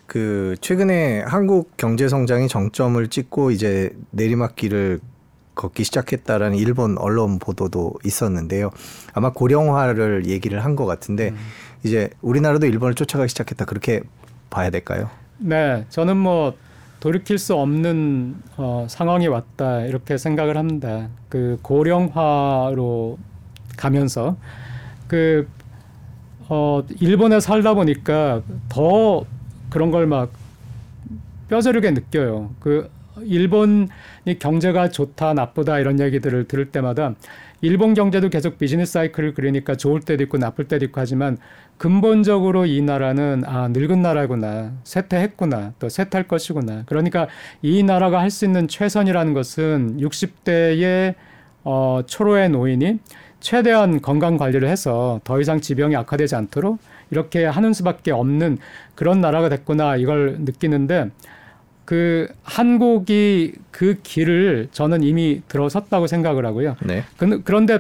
[0.08, 5.00] 그 최근에 한국 경제 성장이 정점을 찍고 이제 내리막길을
[5.56, 8.72] 걷기 시작했다라는 일본 언론 보도도 있었는데요.
[9.14, 11.38] 아마 고령화를 얘기를 한 것 같은데 음.
[11.84, 14.02] 이제 우리나라도 일본을 쫓아가기 시작했다 그렇게
[14.50, 15.10] 봐야 될까요?
[15.40, 16.56] 네, 저는 뭐
[17.00, 21.08] 돌이킬 수 없는 어, 상황이 왔다 이렇게 생각을 합니다.
[21.30, 23.18] 그 고령화로
[23.78, 24.36] 가면서
[25.08, 25.48] 그
[26.50, 29.24] 어, 일본에 살다 보니까 더
[29.70, 30.32] 그런 걸 막
[31.48, 32.52] 뼈저리게 느껴요.
[32.60, 32.90] 그
[33.24, 33.88] 일본이
[34.40, 37.16] 경제가 좋다 나쁘다 이런 얘기들을 들을 때마다
[37.62, 41.38] 일본 경제도 계속 비즈니스 사이클을 그리니까 좋을 때도 있고 나쁠 때도 있고 하지만
[41.78, 46.84] 근본적으로 이 나라는 아 늙은 나라구나 쇠퇴했구나 또 쇠퇴할 것이구나.
[46.86, 47.28] 그러니까
[47.62, 51.16] 이 나라가 할 수 있는 최선이라는 것은 60대의
[51.64, 53.00] 어, 초로의 노인이
[53.40, 56.80] 최대한 건강 관리를 해서 더 이상 지병이 악화되지 않도록
[57.12, 58.58] 이렇게 하는 수밖에 없는
[58.96, 61.10] 그런 나라가 됐구나 이걸 느끼는데
[61.90, 66.76] 그 한국이 그 길을 저는 이미 들어섰다고 생각을 하고요.
[66.86, 67.04] 네.
[67.18, 67.80] 그, 그런데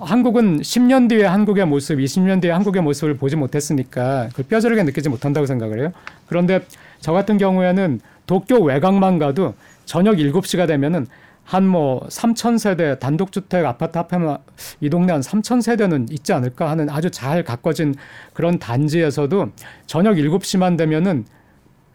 [0.00, 5.46] 한국은 10년 뒤에 한국의 모습, 20년 뒤에 한국의 모습을 보지 못했으니까 그걸 뼈저리게 느끼지 못한다고
[5.46, 5.92] 생각을 해요.
[6.26, 6.66] 그런데
[6.98, 11.06] 저 같은 경우에는 도쿄 외곽만 가도 저녁 7시가 되면은
[11.44, 14.38] 한 뭐 3천 세대 단독주택 아파트 합하면
[14.80, 17.94] 이 동네 한 3천 세대는 있지 않을까 하는 아주 잘 가꿔진
[18.32, 19.50] 그런 단지에서도
[19.86, 21.24] 저녁 7시만 되면은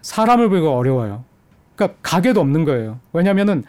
[0.01, 1.25] 사람을 보기가 어려워요.
[1.75, 2.99] 그러니까 가게도 없는 거예요.
[3.13, 3.63] 왜냐면은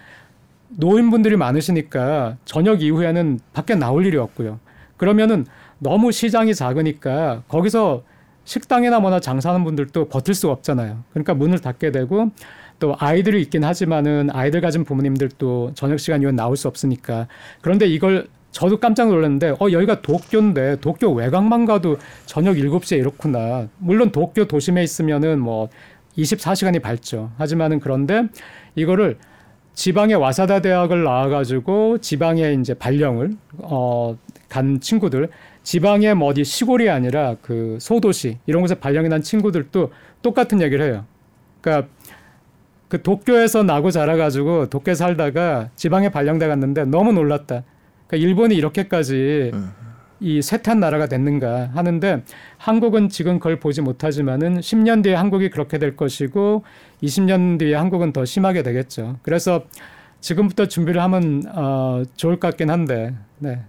[0.69, 4.59] 노인분들이 많으시니까 저녁 이후에는 밖에 나올 일이 없고요.
[4.97, 5.47] 그러면은
[5.79, 8.03] 너무 시장이 작으니까 거기서
[8.45, 11.03] 식당이나 뭐나 장사하는 분들도 버틸 수가 없잖아요.
[11.11, 12.31] 그러니까 문을 닫게 되고
[12.79, 17.29] 또 아이들이 있긴 하지만은 아이들 가진 부모님들도 저녁 시간 이후에 나올 수 없으니까
[17.63, 23.69] 그런데 이걸 저도 깜짝 놀랐는데 어 여기가 도쿄인데 도쿄 외곽만 가도 저녁 7시에 이렇구나.
[23.79, 25.69] 물론 도쿄 도심에 있으면은 뭐
[26.19, 27.33] 24시간이 밝죠.
[27.39, 28.25] 하지만은 그런데
[28.75, 29.19] 이거를
[29.75, 34.17] 지방의 와사다 대학을 나와가지고 지방에 이제 발령을 어,
[34.49, 35.29] 간 친구들,
[35.65, 41.05] 지방의 뭐 어디 시골이 아니라 그 소도시 이런 곳에 발령이 난 친구들도 똑같은 얘기를 해요.
[41.61, 41.89] 그러니까
[42.89, 47.65] 그 도쿄에서 나고 자라가지고 도쿄에 살다가 지방에 발령돼 갔는데 너무 놀랐다.
[48.07, 49.73] 그러니까 일본이 이렇게까지 음.
[50.25, 52.25] 이 쇠탄 나라가 됐는가 하는데
[52.57, 56.65] 한국은 지금 그걸 보지 못하지만은 10년 뒤에 한국이 그렇게 될 것이고
[57.03, 59.19] 20년 뒤에 한국은 더 심하게 되겠죠.
[59.23, 59.65] 그래서
[60.21, 63.15] 지금부터 준비를 하면 어, 좋을 것 같긴 한데.
[63.39, 63.61] 네.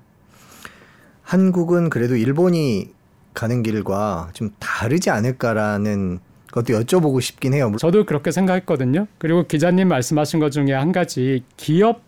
[1.24, 2.92] 한국은 그래도 일본이
[3.34, 6.20] 가는 길과 좀 다르지 않을까라는
[6.54, 7.70] 것도 여쭤보고 싶긴 해요.
[7.78, 9.08] 저도 그렇게 생각했거든요.
[9.18, 12.02] 그리고 기자님 말씀하신 것 중에 한 가지 기업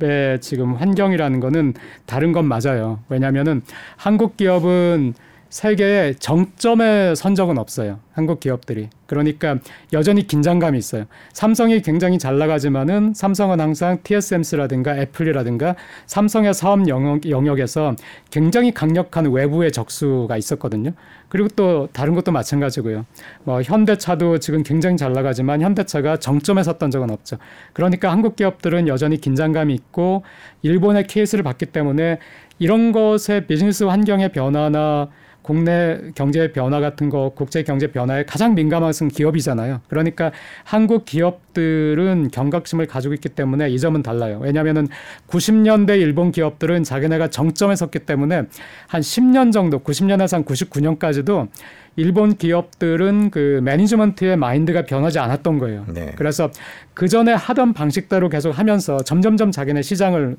[0.00, 1.74] 의 지금 환경이라는 거는
[2.06, 3.00] 다른 건 맞아요.
[3.08, 3.62] 왜냐하면은
[3.96, 5.14] 한국 기업은
[5.50, 7.98] 세계의 정점에 선 적은 없어요.
[8.12, 8.88] 한국 기업들이.
[9.10, 9.56] 그러니까
[9.92, 11.06] 여전히 긴장감이 있어요.
[11.32, 15.74] 삼성이 굉장히 잘 나가지만은 삼성은 항상 TSMC라든가 애플이라든가
[16.06, 17.96] 삼성의 사업 영역, 영역에서
[18.30, 20.92] 굉장히 강력한 외부의 적수가 있었거든요.
[21.28, 23.04] 그리고 또 다른 것도 마찬가지고요.
[23.42, 27.38] 뭐 현대차도 지금 굉장히 잘 나가지만 현대차가 정점에 섰던 적은 없죠.
[27.72, 30.22] 그러니까 한국 기업들은 여전히 긴장감이 있고
[30.62, 32.18] 일본의 케이스를 봤기 때문에
[32.60, 35.08] 이런 것의 비즈니스 환경의 변화나
[35.42, 39.80] 국내 경제 변화 같은 거, 국제 경제 변화에 가장 민감한 기업이잖아요.
[39.88, 40.32] 그러니까
[40.64, 44.38] 한국 기업들은 경각심을 가지고 있기 때문에 이 점은 달라요.
[44.42, 44.88] 왜냐하면은
[45.28, 48.42] 90년대 일본 기업들은 자기네가 정점에 섰기 때문에
[48.86, 51.48] 한 10년 정도, 90년에서 한 99년까지도
[51.96, 55.84] 일본 기업들은 그 매니지먼트의 마인드가 변하지 않았던 거예요.
[55.88, 56.12] 네.
[56.16, 56.50] 그래서
[56.94, 60.36] 그 전에 하던 방식대로 계속 하면서 점점점 자기네 시장을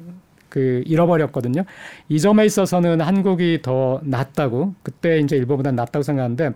[0.52, 1.64] 그 잃어버렸거든요.
[2.10, 6.52] 이 점에 있어서는 한국이 더 낫다고 그때 이제 일본보다 낫다고 생각하는데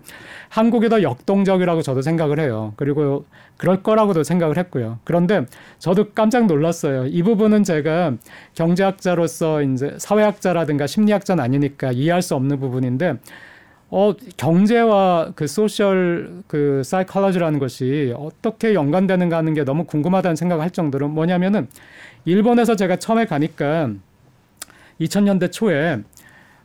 [0.50, 2.74] 한국이 더 역동적이라고 저도 생각을 해요.
[2.76, 3.24] 그리고
[3.56, 4.98] 그럴 거라고도 생각을 했고요.
[5.04, 5.46] 그런데
[5.78, 7.06] 저도 깜짝 놀랐어요.
[7.06, 8.12] 이 부분은 제가
[8.54, 13.14] 경제학자로서 이제 사회학자라든가 심리학자는 아니니까 이해할 수 없는 부분인데
[13.88, 20.70] 어, 경제와 그 소셜 그 사이콜로지라는 것이 어떻게 연관되는가 하는 게 너무 궁금하다는 생각을 할
[20.70, 21.68] 정도로 뭐냐면은
[22.26, 23.90] 일본에서 제가 처음에 가니까
[25.00, 26.02] 2000년대 초에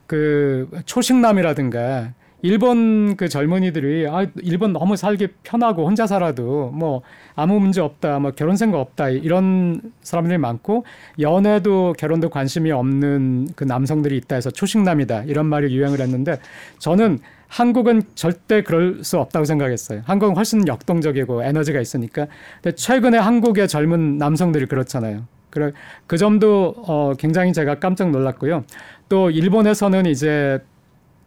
[0.07, 7.03] 그 초식남이라든가 일본 그 젊은이들이 아 일본 너무 살기 편하고 혼자 살아도 뭐
[7.35, 10.83] 아무 문제 없다 뭐 결혼 생각 없다 이런 사람들이 많고
[11.19, 16.39] 연애도 결혼도 관심이 없는 그 남성들이 있다 해서 초식남이다 이런 말이 유행을 했는데
[16.79, 20.01] 저는 한국은 절대 그럴 수 없다고 생각했어요.
[20.05, 22.27] 한국은 훨씬 역동적이고 에너지가 있으니까.
[22.63, 25.23] 근데 최근에 한국의 젊은 남성들이 그렇잖아요.
[25.51, 25.71] 그래
[26.07, 28.63] 그 점도 어 굉장히 제가 깜짝 놀랐고요.
[29.09, 30.59] 또 일본에서는 이제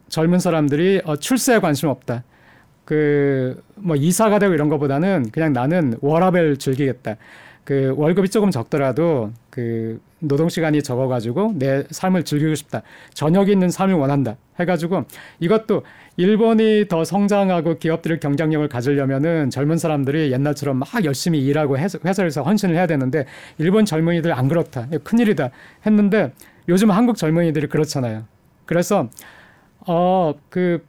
[0.09, 2.23] 젊은 사람들이 어 출세에 관심 없다.
[2.85, 7.15] 그 뭐 이사가 되고 이런 것보다는 그냥 나는 워라벨 즐기겠다.
[7.65, 12.83] 그 월급이 조금 적더라도 그 노동 시간이 적어가지고 내 삶을 즐기고 싶다.
[13.13, 14.37] 저녁이 있는 삶을 원한다.
[14.59, 15.05] 해가지고
[15.39, 15.81] 이것도
[16.15, 22.87] 일본이 더 성장하고 기업들의 경쟁력을 가지려면은 젊은 사람들이 옛날처럼 막 열심히 일하고 회사에서 헌신을 해야
[22.87, 23.25] 되는데
[23.57, 24.87] 일본 젊은이들 안 그렇다.
[25.03, 25.49] 큰일이다.
[25.85, 26.31] 했는데
[26.69, 28.23] 요즘 한국 젊은이들이 그렇잖아요.
[28.65, 29.09] 그래서
[29.87, 30.85] 어그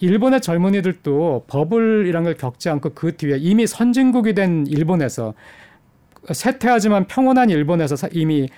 [0.00, 5.32] 일본의 젊은이들도 버블이란 걸 겪지 않고 그 뒤에 이미 선진국이 된 일본에서
[6.32, 8.48] 세태하지만 평온한 일본에서 이미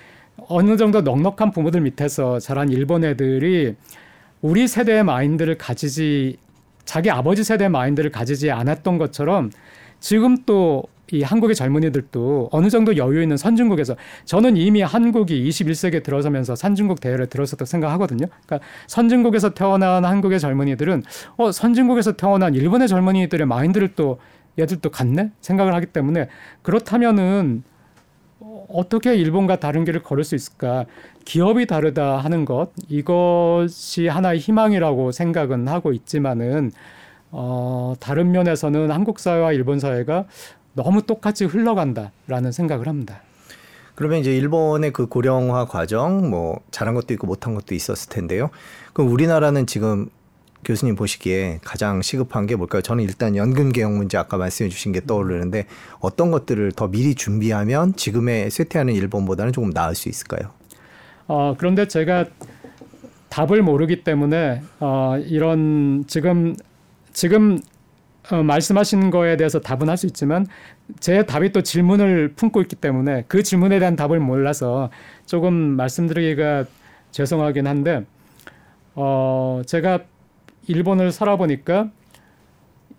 [0.47, 3.75] 어느 정도 넉넉한 부모들 밑에서 자란 일본 애들이
[4.41, 6.37] 우리 세대의 마인드를 가지지
[6.85, 9.51] 자기 아버지 세대의 마인드를 가지지 않았던 것처럼
[9.99, 16.55] 지금 또 이 한국의 젊은이들도 어느 정도 여유 있는 선진국에서 저는 이미 한국이 21세기에 들어서면서
[16.55, 18.27] 선진국 대열에 들어섰다고 생각하거든요.
[18.45, 21.03] 그러니까 선진국에서 태어난 한국의 젊은이들은
[21.37, 24.19] 어 선진국에서 태어난 일본의 젊은이들의 마인드를 또
[24.59, 26.27] 얘들도 같네 생각을 하기 때문에
[26.61, 27.63] 그렇다면은
[28.69, 30.85] 어떻게 일본과 다른 길을 걸을 수 있을까?
[31.25, 36.71] 기업이 다르다 하는 것 이것이 하나의 희망이라고 생각은 하고 있지만은
[37.31, 40.25] 어, 다른 면에서는 한국 사회와 일본 사회가
[40.73, 43.21] 너무 똑같이 흘러간다라는 생각을 합니다.
[43.95, 48.49] 그러면 이제 일본의 그 고령화 과정 뭐 잘한 것도 있고 못한 것도 있었을 텐데요.
[48.93, 50.09] 그럼 우리나라는 지금
[50.65, 52.81] 교수님 보시기에 가장 시급한 게 뭘까요?
[52.81, 55.65] 저는 일단 연금 개혁 문제 아까 말씀해 주신 게 떠오르는데
[55.99, 60.51] 어떤 것들을 더 미리 준비하면 지금의 쇠퇴하는 일본보다는 조금 나을 수 있을까요?
[61.27, 62.25] 어, 그런데 제가
[63.29, 66.55] 답을 모르기 때문에 어, 이런 지금
[67.13, 67.59] 지금
[68.31, 70.45] 어, 말씀하신 거에 대해서 답은 할 수 있지만
[70.99, 74.89] 제 답이 또 질문을 품고 있기 때문에 그 질문에 대한 답을 몰라서
[75.25, 76.65] 조금 말씀드리기가
[77.11, 78.05] 죄송하긴 한데
[78.95, 79.99] 어, 제가
[80.69, 81.89] 일본을 살아보니까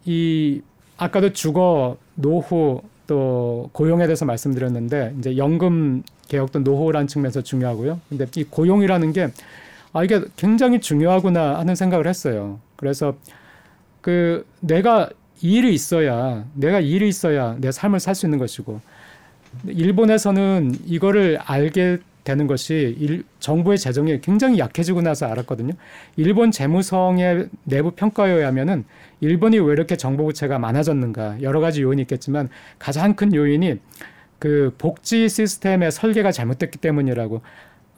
[0.04, 0.60] 이
[0.96, 8.00] 아까도 주거, 노후 또 고용에 대해서 말씀드렸는데 이제 연금 개혁도 노후라는 측면에서 중요하고요.
[8.08, 9.28] 근데 이 고용이라는 게
[9.92, 12.58] 아, 이게 굉장히 중요하구나 하는 생각을 했어요.
[12.76, 13.14] 그래서
[14.00, 15.08] 그 내가
[15.40, 18.80] 일이 있어야 내가 일이 있어야 내 삶을 살 수 있는 것이고
[19.66, 21.98] 일본에서는 이거를 알게
[22.30, 25.72] 되는 것이 일, 정부의 재정이 굉장히 약해지고 나서 알았거든요.
[26.16, 28.84] 일본 재무성의 내부 평가에 의하면은
[29.20, 33.80] 일본이 왜 이렇게 정보 부채가 많아졌는가 여러 가지 요인이 있겠지만 가장 큰 요인이
[34.38, 37.42] 그 복지 시스템의 설계가 잘못됐기 때문이라고.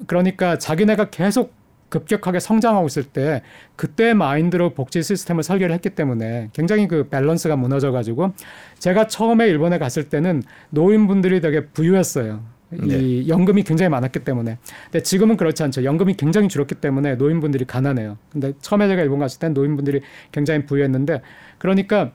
[0.06, 1.54] 그러니까 자기네가 계속
[1.90, 3.42] 급격하게 성장하고 있을 때
[3.76, 8.32] 그때 마인드로 복지 시스템을 설계를 했기 때문에 굉장히 그 밸런스가 무너져 가지고
[8.78, 12.42] 제가 처음에 일본에 갔을 때는 노인분들이 되게 부유했어요.
[12.72, 12.98] 네.
[12.98, 14.58] 이 연금이 굉장히 많았기 때문에.
[14.84, 15.84] 근데 지금은 그렇지 않죠.
[15.84, 18.16] 연금이 굉장히 줄었기 때문에 노인분들이 가난해요.
[18.30, 21.20] 근데 처음에 제가 일본 갔을 땐 노인분들이 굉장히 부유했는데
[21.58, 22.12] 그러니까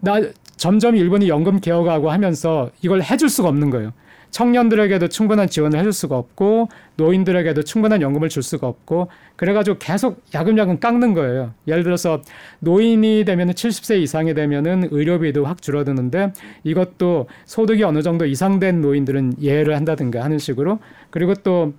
[0.00, 0.20] 나
[0.56, 3.92] 점점 일본이 연금 개혁하고 하면서 이걸 해줄 수가 없는 거예요.
[4.34, 10.80] 청년들에게도 충분한 지원을 해줄 수가 없고 노인들에게도 충분한 연금을 줄 수가 없고 그래가지고 계속 야금야금
[10.80, 11.54] 깎는 거예요.
[11.68, 12.20] 예를 들어서
[12.58, 16.32] 노인이 되면은 70세 이상이 되면은 의료비도 확 줄어드는데
[16.64, 21.74] 이것도 소득이 어느 정도 이상된 노인들은 예외를 한다든가 하는 식으로 그리고 또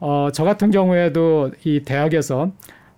[0.00, 2.50] 어, 저 같은 경우에도 이 대학에서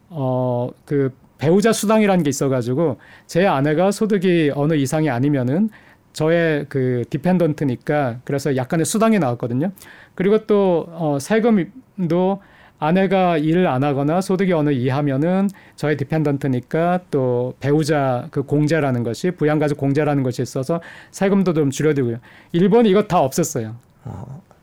[0.08, 2.96] 어, 그 배우자 수당이라는 게 있어가지고
[3.26, 5.68] 제 아내가 소득이 어느 이상이 아니면은
[6.12, 9.72] 저의 그 디펜던트니까 그래서 약간의 수당이 나왔거든요.
[10.14, 12.40] 그리고 또 어, 세금도
[12.78, 19.78] 아내가 일을 안 하거나 소득이 어느 이하면은 저의 디펜던트니까 또 배우자 그 공제라는 것이 부양가족
[19.78, 20.80] 공제라는 것이 있어서
[21.12, 22.18] 세금도 좀 줄여들고요.
[22.50, 23.74] 일본 이거 다 없앴어요.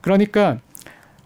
[0.01, 0.57] 그러니까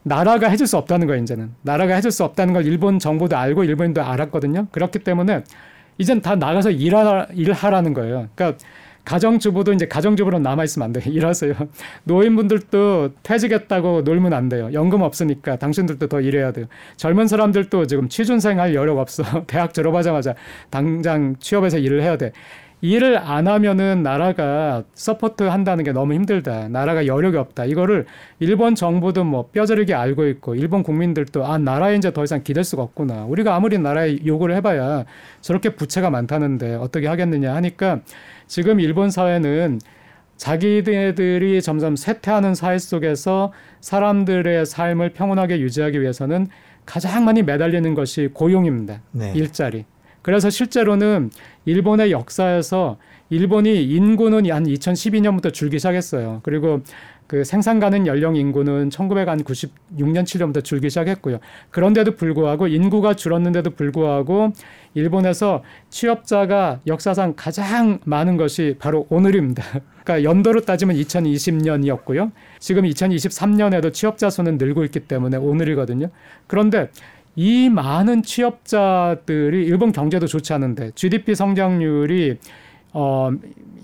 [0.04, 1.52] 나라가 해줄 수 없다는 거예요, 이제는.
[1.64, 4.68] 나라가 해줄 수 없다는 걸 일본 정부도 알고 일본인도 알았거든요.
[4.72, 5.44] 그렇기 때문에
[5.98, 8.28] 이젠 다 나가서 일하, 일하라는 거예요.
[8.36, 8.60] 그러니까
[9.06, 11.04] 가정주부도 이제 가정주부로 남아있으면 안 돼요.
[11.12, 11.54] 일하세요.
[12.06, 14.70] 노인분들도 퇴직했다고 놀면 안 돼요.
[14.74, 16.66] 연금 없으니까 당신들도 더 일해야 돼요.
[16.96, 19.24] 젊은 사람들도 지금 취준생 할 여력 없어.
[19.48, 20.36] 대학 졸업하자마자
[20.70, 22.32] 당장 취업해서 일을 해야 돼.
[22.84, 26.67] 일을 안 하면은 나라가 support 한다는 게 너무 힘들다.
[26.67, 27.63] 나라가 여력이 없다.
[27.63, 28.06] 이거를
[28.39, 32.84] 일본 정부도 뭐 뼈저리게 알고 있고 일본 국민들도 아 나라에 이제 더 이상 기댈 수가
[32.84, 33.24] 없구나.
[33.24, 35.06] 우리가 아무리 나라에 요구를 해봐야
[35.39, 38.02] 저렇게 부채가 많다는데 어떻게 하겠느냐 하니까
[38.48, 39.80] 지금 일본 사회는
[40.36, 46.48] 자기들이 점점 쇠퇴하는 사회 속에서 사람들의 삶을 평온하게 유지하기 위해서는
[46.86, 49.00] 가장 많이 매달리는 것이 고용입니다.
[49.12, 49.32] 네.
[49.34, 49.86] 일자리.
[50.24, 51.30] 그래서 실제로는
[51.66, 52.98] 일본의 역사에서
[53.30, 56.40] 일본이 인구는 한 2012년부터 줄기 시작했어요.
[56.44, 56.82] 그리고
[57.28, 61.40] 그 생산 가능 연령 인구는 1996년 7년부터 줄기 시작했고요.
[61.72, 64.52] 그런데도 불구하고 인구가 줄었는데도 불구하고
[64.94, 69.64] 일본에서 취업자가 역사상 가장 많은 것이 바로 오늘입니다.
[70.04, 72.32] 그러니까 연도로 따지면 2020년이었고요.
[72.60, 76.10] 지금 2023년에도 취업자 수는 늘고 있기 때문에 오늘이거든요.
[76.48, 76.90] 그런데
[77.36, 82.38] 이 많은 취업자들이 일본 경제도 좋지 않은데 GDP 성장률이
[82.93, 83.32] 어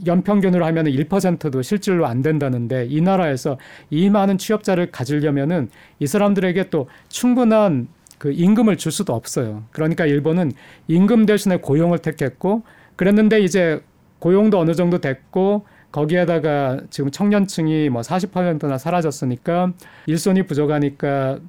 [0.05, 3.57] 연평균으로 하면 은 1%도 실질로 안 된다는데 이 나라에서
[3.89, 9.63] 이 많은 취업자를 가지려면은 이 사람들에게 또 충분한 그 임금을 줄 수도 없어요.
[9.71, 10.51] 그러니까 일본은
[10.88, 12.63] 임금 대신에 고용을 택했고
[12.95, 13.81] 그랬는데 이제
[14.19, 19.73] 고용도 어느 정도 됐고 거기에다가 지금 청년층이 뭐 40%나 사라졌으니까
[20.05, 21.39] 일손이 부족하니까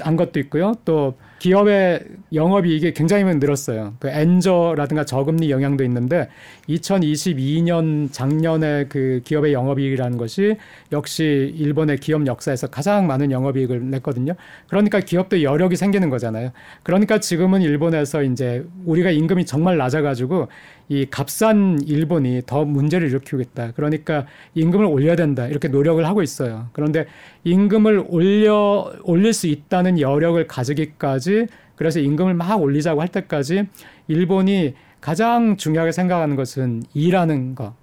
[0.00, 0.74] 한 것도 있고요.
[0.84, 2.00] 또 기업의
[2.32, 3.92] 영업이익이 굉장히 늘었어요.
[3.98, 6.30] 그 엔저라든가 저금리 영향도 있는데
[6.70, 10.56] 2022년 작년에 그 기업의 영업이익이라는 것이
[10.90, 14.32] 역시 일본의 기업 역사에서 가장 많은 영업이익을 냈거든요.
[14.68, 16.50] 그러니까 기업도 여력이 생기는 거잖아요.
[16.82, 20.48] 그러니까 지금은 일본에서 이제 우리가 임금이 정말 낮아가지고
[20.88, 23.72] 이 값싼 일본이 더 문제를 일으키고 있다.
[23.72, 25.46] 그러니까 임금을 올려야 된다.
[25.46, 26.68] 이렇게 노력을 하고 있어요.
[26.72, 27.06] 그런데
[27.44, 31.33] 임금을 올려 올릴 수 있다는 여력을 가지기까지
[31.76, 33.64] 그래서 임금을 막 올리자고 할 때까지
[34.08, 37.74] 일본이 가장 중요하게 생각하는 것은 일하는 거.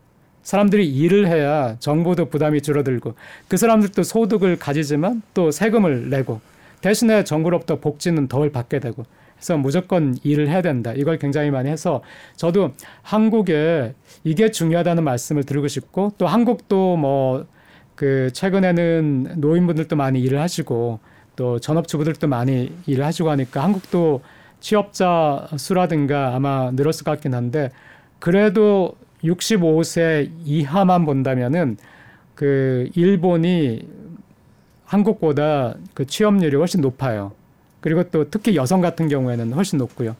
[0.43, 3.13] 사람들이 일을 해야 정부도 부담이 줄어들고
[3.47, 6.41] 그 사람들도 소득을 가지지만 또 세금을 내고
[6.81, 10.93] 대신에 정부로부터 복지는 덜 받게 되고 그래서 무조건 일을 해야 된다.
[10.95, 12.01] 이걸 굉장히 많이 해서
[12.37, 17.45] 저도 한국에 이게 중요하다는 말씀을 드리고 싶고 또 한국도 뭐
[18.01, 20.99] 그 최근에는 노인분들도 많이 일을 하시고
[21.35, 24.21] 또 전업주부들도 많이 일을 하시고 하니까 한국도
[24.59, 27.71] 취업자 수라든가 아마 늘었을 것 같긴 한데
[28.19, 31.77] 그래도 65세 이하만 본다면은
[32.35, 33.87] 그 일본이
[34.85, 37.31] 한국보다 그 취업률이 훨씬 높아요.
[37.79, 40.15] 그리고 또 특히 여성 같은 경우에는 훨씬 높고요.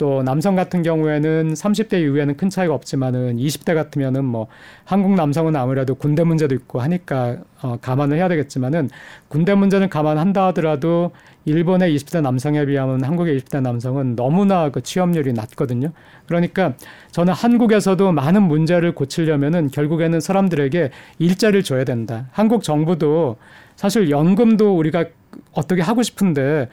[0.00, 4.46] 또 남성 같은 경우에는 30대 이후에는 큰 차이가 없지만은 20대 같으면은 뭐
[4.86, 8.88] 한국 남성은 아무래도 군대 문제도 있고 하니까 어 감안을 해야 되겠지만은
[9.28, 11.10] 군대 문제는 감안한다 하더라도
[11.44, 15.92] 일본의 20대 남성에 비하면 한국의 20대 남성은 너무나 그 취업률이 낮거든요.
[16.24, 16.72] 그러니까
[17.10, 22.26] 저는 한국에서도 많은 문제를 고치려면은 결국에는 사람들에게 일자리를 줘야 된다.
[22.32, 23.36] 한국 정부도
[23.76, 25.04] 사실 연금도 우리가
[25.52, 26.70] 어떻게 하고 싶은데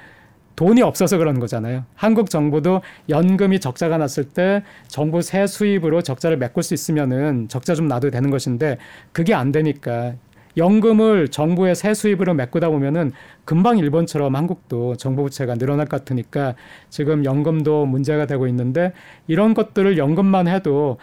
[0.57, 1.85] 돈이 없어서 그런 거잖아요.
[1.93, 7.87] 한국 정부도 연금이 적자가 났을 때 정부 세 수입으로 적자를 메꿀 수 있으면은 적자 좀
[7.87, 8.77] 놔도 되는 것인데
[9.11, 10.15] 그게 안 되니까
[10.57, 13.11] 연금을 정부의 세 수입으로 메꾸다 보면은
[13.45, 16.55] 금방 일본처럼 한국도 정부 부채가 늘어날 것 같으니까
[16.89, 18.93] 지금 연금도 문제가 되고 있는데
[19.27, 20.97] 이런 것들을 연금만 해도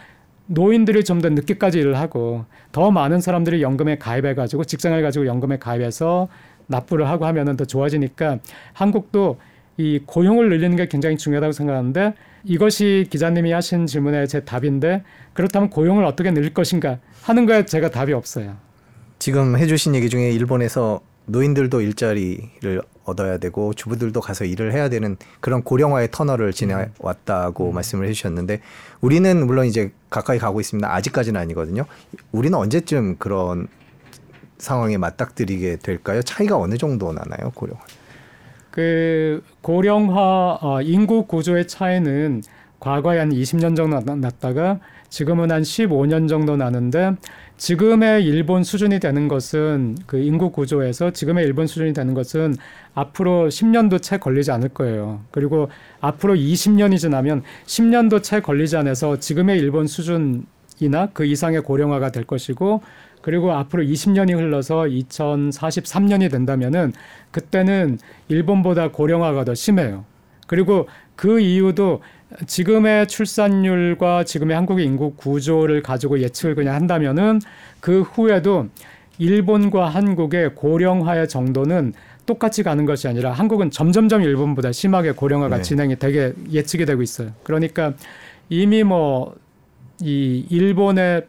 [0.47, 5.59] 노인들이 좀 더 늦게까지 일을 하고 더 많은 사람들이 연금에 가입해 가지고 직장을 가지고 연금에
[5.59, 6.29] 가입해서
[6.67, 8.39] 납부를 하고 하면은 더 좋아지니까
[8.73, 9.39] 한국도
[9.77, 15.03] 이 고용을 늘리는 게 굉장히 중요하다고 생각하는데 이것이 기자님이 하신 질문에 제 답인데
[15.33, 18.57] 그렇다면 고용을 어떻게 늘릴 것인가 하는 거에 제가 답이 없어요.
[19.19, 25.63] 지금 해주신 얘기 중에 일본에서 노인들도 일자리를 얻어야 되고 주부들도 가서 일을 해야 되는 그런
[25.63, 27.75] 고령화의 터널을 지나왔다고 음.
[27.75, 28.61] 말씀을 해주셨는데
[29.01, 30.93] 우리는 물론 이제 가까이 가고 있습니다.
[30.95, 31.85] 아직까지는 아니거든요.
[32.33, 33.69] 우리는 언제쯤 그런
[34.59, 36.23] 상황에 맞닥뜨리게 될까요?
[36.23, 37.81] 차이가 어느 정도 나나요, 고령화?
[38.71, 42.43] 그 고령화 어, 인구 구조의 차이는
[42.81, 47.13] 과거에 한 20년 정도 났다가 지금은 한 15년 정도 나는데
[47.57, 52.57] 지금의 일본 수준이 되는 것은 그 인구 구조에서 지금의 일본 수준이 되는 것은
[52.95, 55.21] 앞으로 10년도 채 걸리지 않을 거예요.
[55.31, 55.69] 그리고
[56.01, 62.83] 앞으로 20년이 지나면 10년도 채 걸리지 않아서 지금의 일본 수준이나 그 이상의 고령화가 될 것이고
[63.25, 66.93] 그리고 앞으로 20년이 흘러서 2043년이 된다면은
[67.31, 67.99] 그때는
[68.29, 70.05] 일본보다 고령화가 더 심해요.
[70.47, 72.03] 그리고 그 이유도
[72.47, 77.41] 지금의 출산율과 지금의 한국의 인구 구조를 가지고 예측을 그냥 한다면은
[77.81, 78.69] 그 후에도
[79.17, 81.95] 일본과 한국의 고령화의 정도는
[82.27, 85.63] 똑같이 가는 것이 아니라 한국은 점점점 일본보다 심하게 고령화가 네.
[85.63, 87.31] 진행이 되게 예측이 되고 있어요.
[87.43, 87.95] 그러니까
[88.51, 89.35] 이미 뭐
[90.01, 91.23] 이 일본의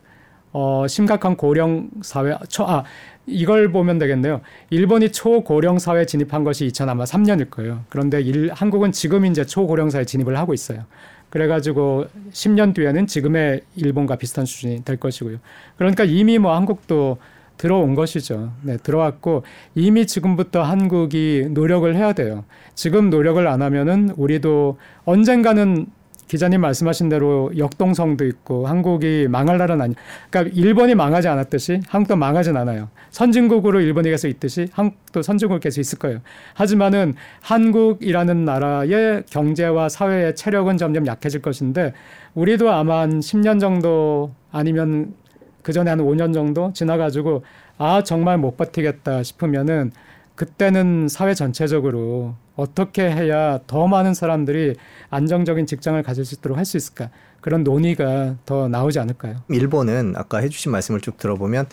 [0.58, 2.86] 어, 심각한 고령 사회, 초, 아,
[3.26, 4.39] 이걸 보면 되겠네요.
[4.70, 7.82] 일본이 초고령 사회 진입한 것이 2003년일 거예요.
[7.89, 10.86] 그런데 일, 한국은 지금 이제 초고령 사회 진입을 하고 있어요.
[11.30, 15.39] 그래가지고 10년 뒤에는 지금의 일본과 비슷한 수준이 될 것이고요.
[15.76, 17.18] 그러니까 이미 뭐 한국도
[17.58, 18.53] 들어온 것이죠.
[18.62, 19.43] 네, 들어왔고
[19.76, 22.45] 이미 지금부터 한국이 노력을 해야 돼요.
[22.76, 25.88] 지금 노력을 안 하면은 우리도 언젠가는
[26.28, 29.95] 기자님 말씀하신 대로 역동성도 있고 한국이 망할 날은 아니.
[30.30, 32.89] 그러니까 일본이 망하지 않았듯이 한국도 망하진 않아요.
[33.11, 36.19] 선진국으로 일본이 계속 있듯이 한국도 선진국으로 계속 있을 거예요.
[36.53, 41.93] 하지만은 한국이라는 나라의 경제와 사회의 체력은 점점 약해질 것인데
[42.34, 45.13] 우리도 아마 한 10년 정도 아니면
[45.61, 47.43] 그 전에 한 5년 정도 지나가지고
[47.78, 49.91] 아 정말 못 버티겠다 싶으면은
[50.36, 54.75] 그때는 사회 전체적으로 어떻게 해야 더 많은 사람들이
[55.09, 57.09] 안정적인 직장을 가질 수 있도록 할 수 있을까?
[57.41, 59.36] 그런 논의가 더 나오지 않을까요?
[59.49, 61.67] 일본은 아까 해주신 말씀을 쭉 들어보면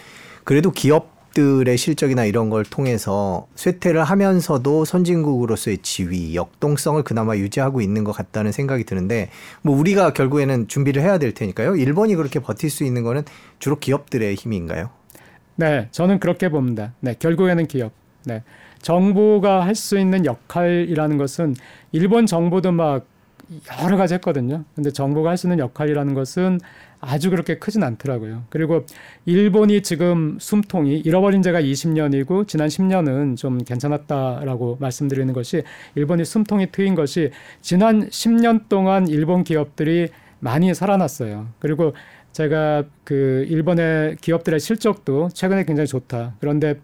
[0.44, 8.12] 그래도 기업들의 실적이나 이런 걸 통해서 쇠퇴를 하면서도 선진국으로서의 지위, 역동성을 그나마 유지하고 있는 것
[8.12, 9.30] 같다는 생각이 드는데
[9.62, 11.76] 뭐 우리가 결국에는 준비를 해야 될 테니까요.
[11.76, 13.22] 일본이 그렇게 버틸 수 있는 거는
[13.58, 14.90] 주로 기업들의 힘인가요?
[15.56, 16.92] 네, 저는 그렇게 봅니다.
[17.00, 17.92] 네, 결국에는 기업.
[18.24, 18.42] 네.
[18.80, 21.54] 정부가 할 수 있는 역할이라는 것은
[21.92, 23.06] 일본 정부도 막
[23.82, 24.64] 여러 가지 했거든요.
[24.74, 26.60] 근데 정부가 할 수 있는 역할이라는 것은
[27.00, 28.44] 아주 그렇게 크진 않더라고요.
[28.48, 28.86] 그리고
[29.26, 35.64] 일본이 지금 숨통이 잃어버린 지가 20년이고 지난 10년은 좀 괜찮았다라고 말씀드리는 것이
[35.96, 41.48] 일본이 숨통이 트인 것이 지난 10년 동안 일본 기업들이 많이 살아났어요.
[41.58, 41.92] 그리고
[42.30, 46.34] 제가 그 일본의 기업들의 실적도 최근에 굉장히 좋다.
[46.40, 46.76] 그런데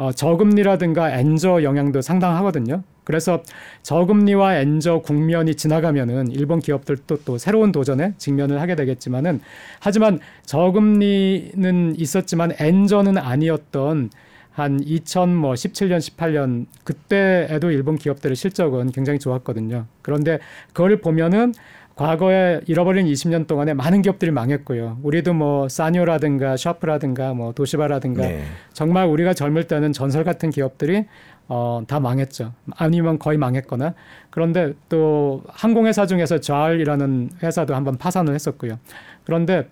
[0.00, 2.82] 어, 저금리라든가 엔저 영향도 상당하거든요.
[3.04, 3.42] 그래서
[3.82, 9.40] 저금리와 엔저 국면이 지나가면은 일본 기업들도 또 새로운 도전에 직면을 하게 되겠지만은
[9.78, 14.08] 하지만 저금리는 있었지만 엔저는 아니었던
[14.52, 19.84] 한 2017년, 뭐 18년 그때에도 일본 기업들의 실적은 굉장히 좋았거든요.
[20.00, 20.38] 그런데
[20.68, 21.52] 그걸 보면은
[22.00, 25.00] 과거에 잃어버린 20년 동안에 많은 기업들이 망했고요.
[25.02, 28.42] 우리도 뭐 사뇨라든가 샤프라든가 뭐 도시바라든가 네.
[28.72, 31.04] 정말 우리가 젊을 때는 전설 같은 기업들이
[31.46, 32.54] 어, 다 망했죠.
[32.74, 33.92] 아니면 거의 망했거나.
[34.30, 38.78] 그런데 또 항공회사 중에서 좌알이라는 회사도 한번 파산을 했었고요.
[39.24, 39.68] 그런데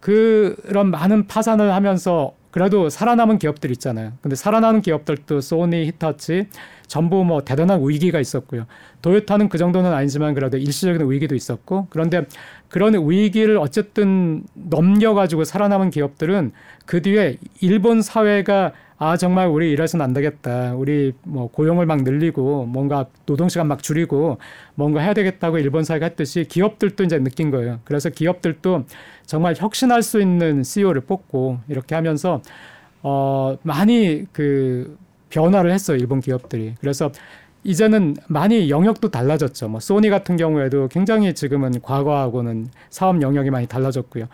[0.00, 4.12] 그런 많은 파산을 하면서 그래도 살아남은 기업들 있잖아요.
[4.20, 6.46] 근데 살아남은 기업들도 소니, 히타치
[6.90, 8.66] 전부 뭐 대단한 위기가 있었고요.
[9.00, 12.26] 도요타는 그 정도는 아니지만 그래도 일시적인 위기도 있었고 그런데
[12.68, 16.50] 그런 위기를 어쨌든 넘겨가지고 살아남은 기업들은
[16.86, 20.74] 그 뒤에 일본 사회가 아 정말 우리 이래서는 안 되겠다.
[20.74, 24.38] 우리 뭐 고용을 막 늘리고 뭔가 노동 시간 막 줄이고
[24.74, 27.78] 뭔가 해야 되겠다고 일본 사회가 했듯이 기업들도 이제 느낀 거예요.
[27.84, 28.86] 그래서 기업들도
[29.26, 32.42] 정말 혁신할 수 있는 CEO를 뽑고 이렇게 하면서
[33.02, 34.98] 어 많이 그
[35.30, 35.96] 변화를 했어요.
[35.96, 36.74] 일본 기업들이.
[36.80, 37.10] 그래서
[37.64, 39.68] 이제는 많이 영역도 달라졌죠.
[39.68, 44.26] 뭐 소니 같은 경우에도 굉장히 지금은 과거하고는 사업 영역이 많이 달라졌고요.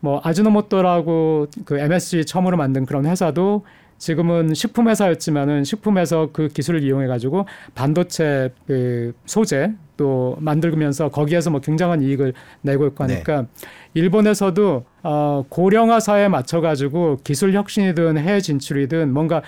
[0.00, 3.64] 뭐 아즈노모토라고 그 MSG 처음으로 만든 그런 회사도
[3.98, 11.60] 지금은 식품 회사였지만은 식품에서 그 기술을 이용해 가지고 반도체 그 소재 또 만들면서 거기에서 뭐
[11.60, 12.32] 굉장한 이익을
[12.62, 13.48] 내고 있고 하니까 네.
[13.94, 19.42] 일본에서도 어 고령화 사회에 맞춰 가지고 기술 혁신이든 해외 진출이든 뭔가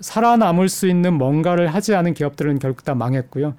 [0.00, 3.54] 살아남을 수 있는 뭔가를 하지 않은 기업들은 결국 다 망했고요.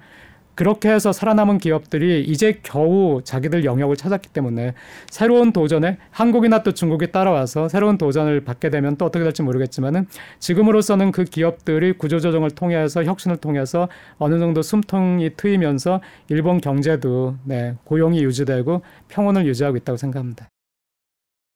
[0.58, 4.74] 그렇게 해서 살아남은 기업들이 이제 겨우 자기들 영역을 찾았기 때문에
[5.08, 10.08] 새로운 도전에 한국이나 또 중국이 따라와서 새로운 도전을 받게 되면 또 어떻게 될지 모르겠지만은
[10.40, 18.24] 지금으로서는 그 기업들이 구조조정을 통해서 혁신을 통해서 어느 정도 숨통이 트이면서 일본 경제도 네, 고용이
[18.24, 20.48] 유지되고 평온을 유지하고 있다고 생각합니다.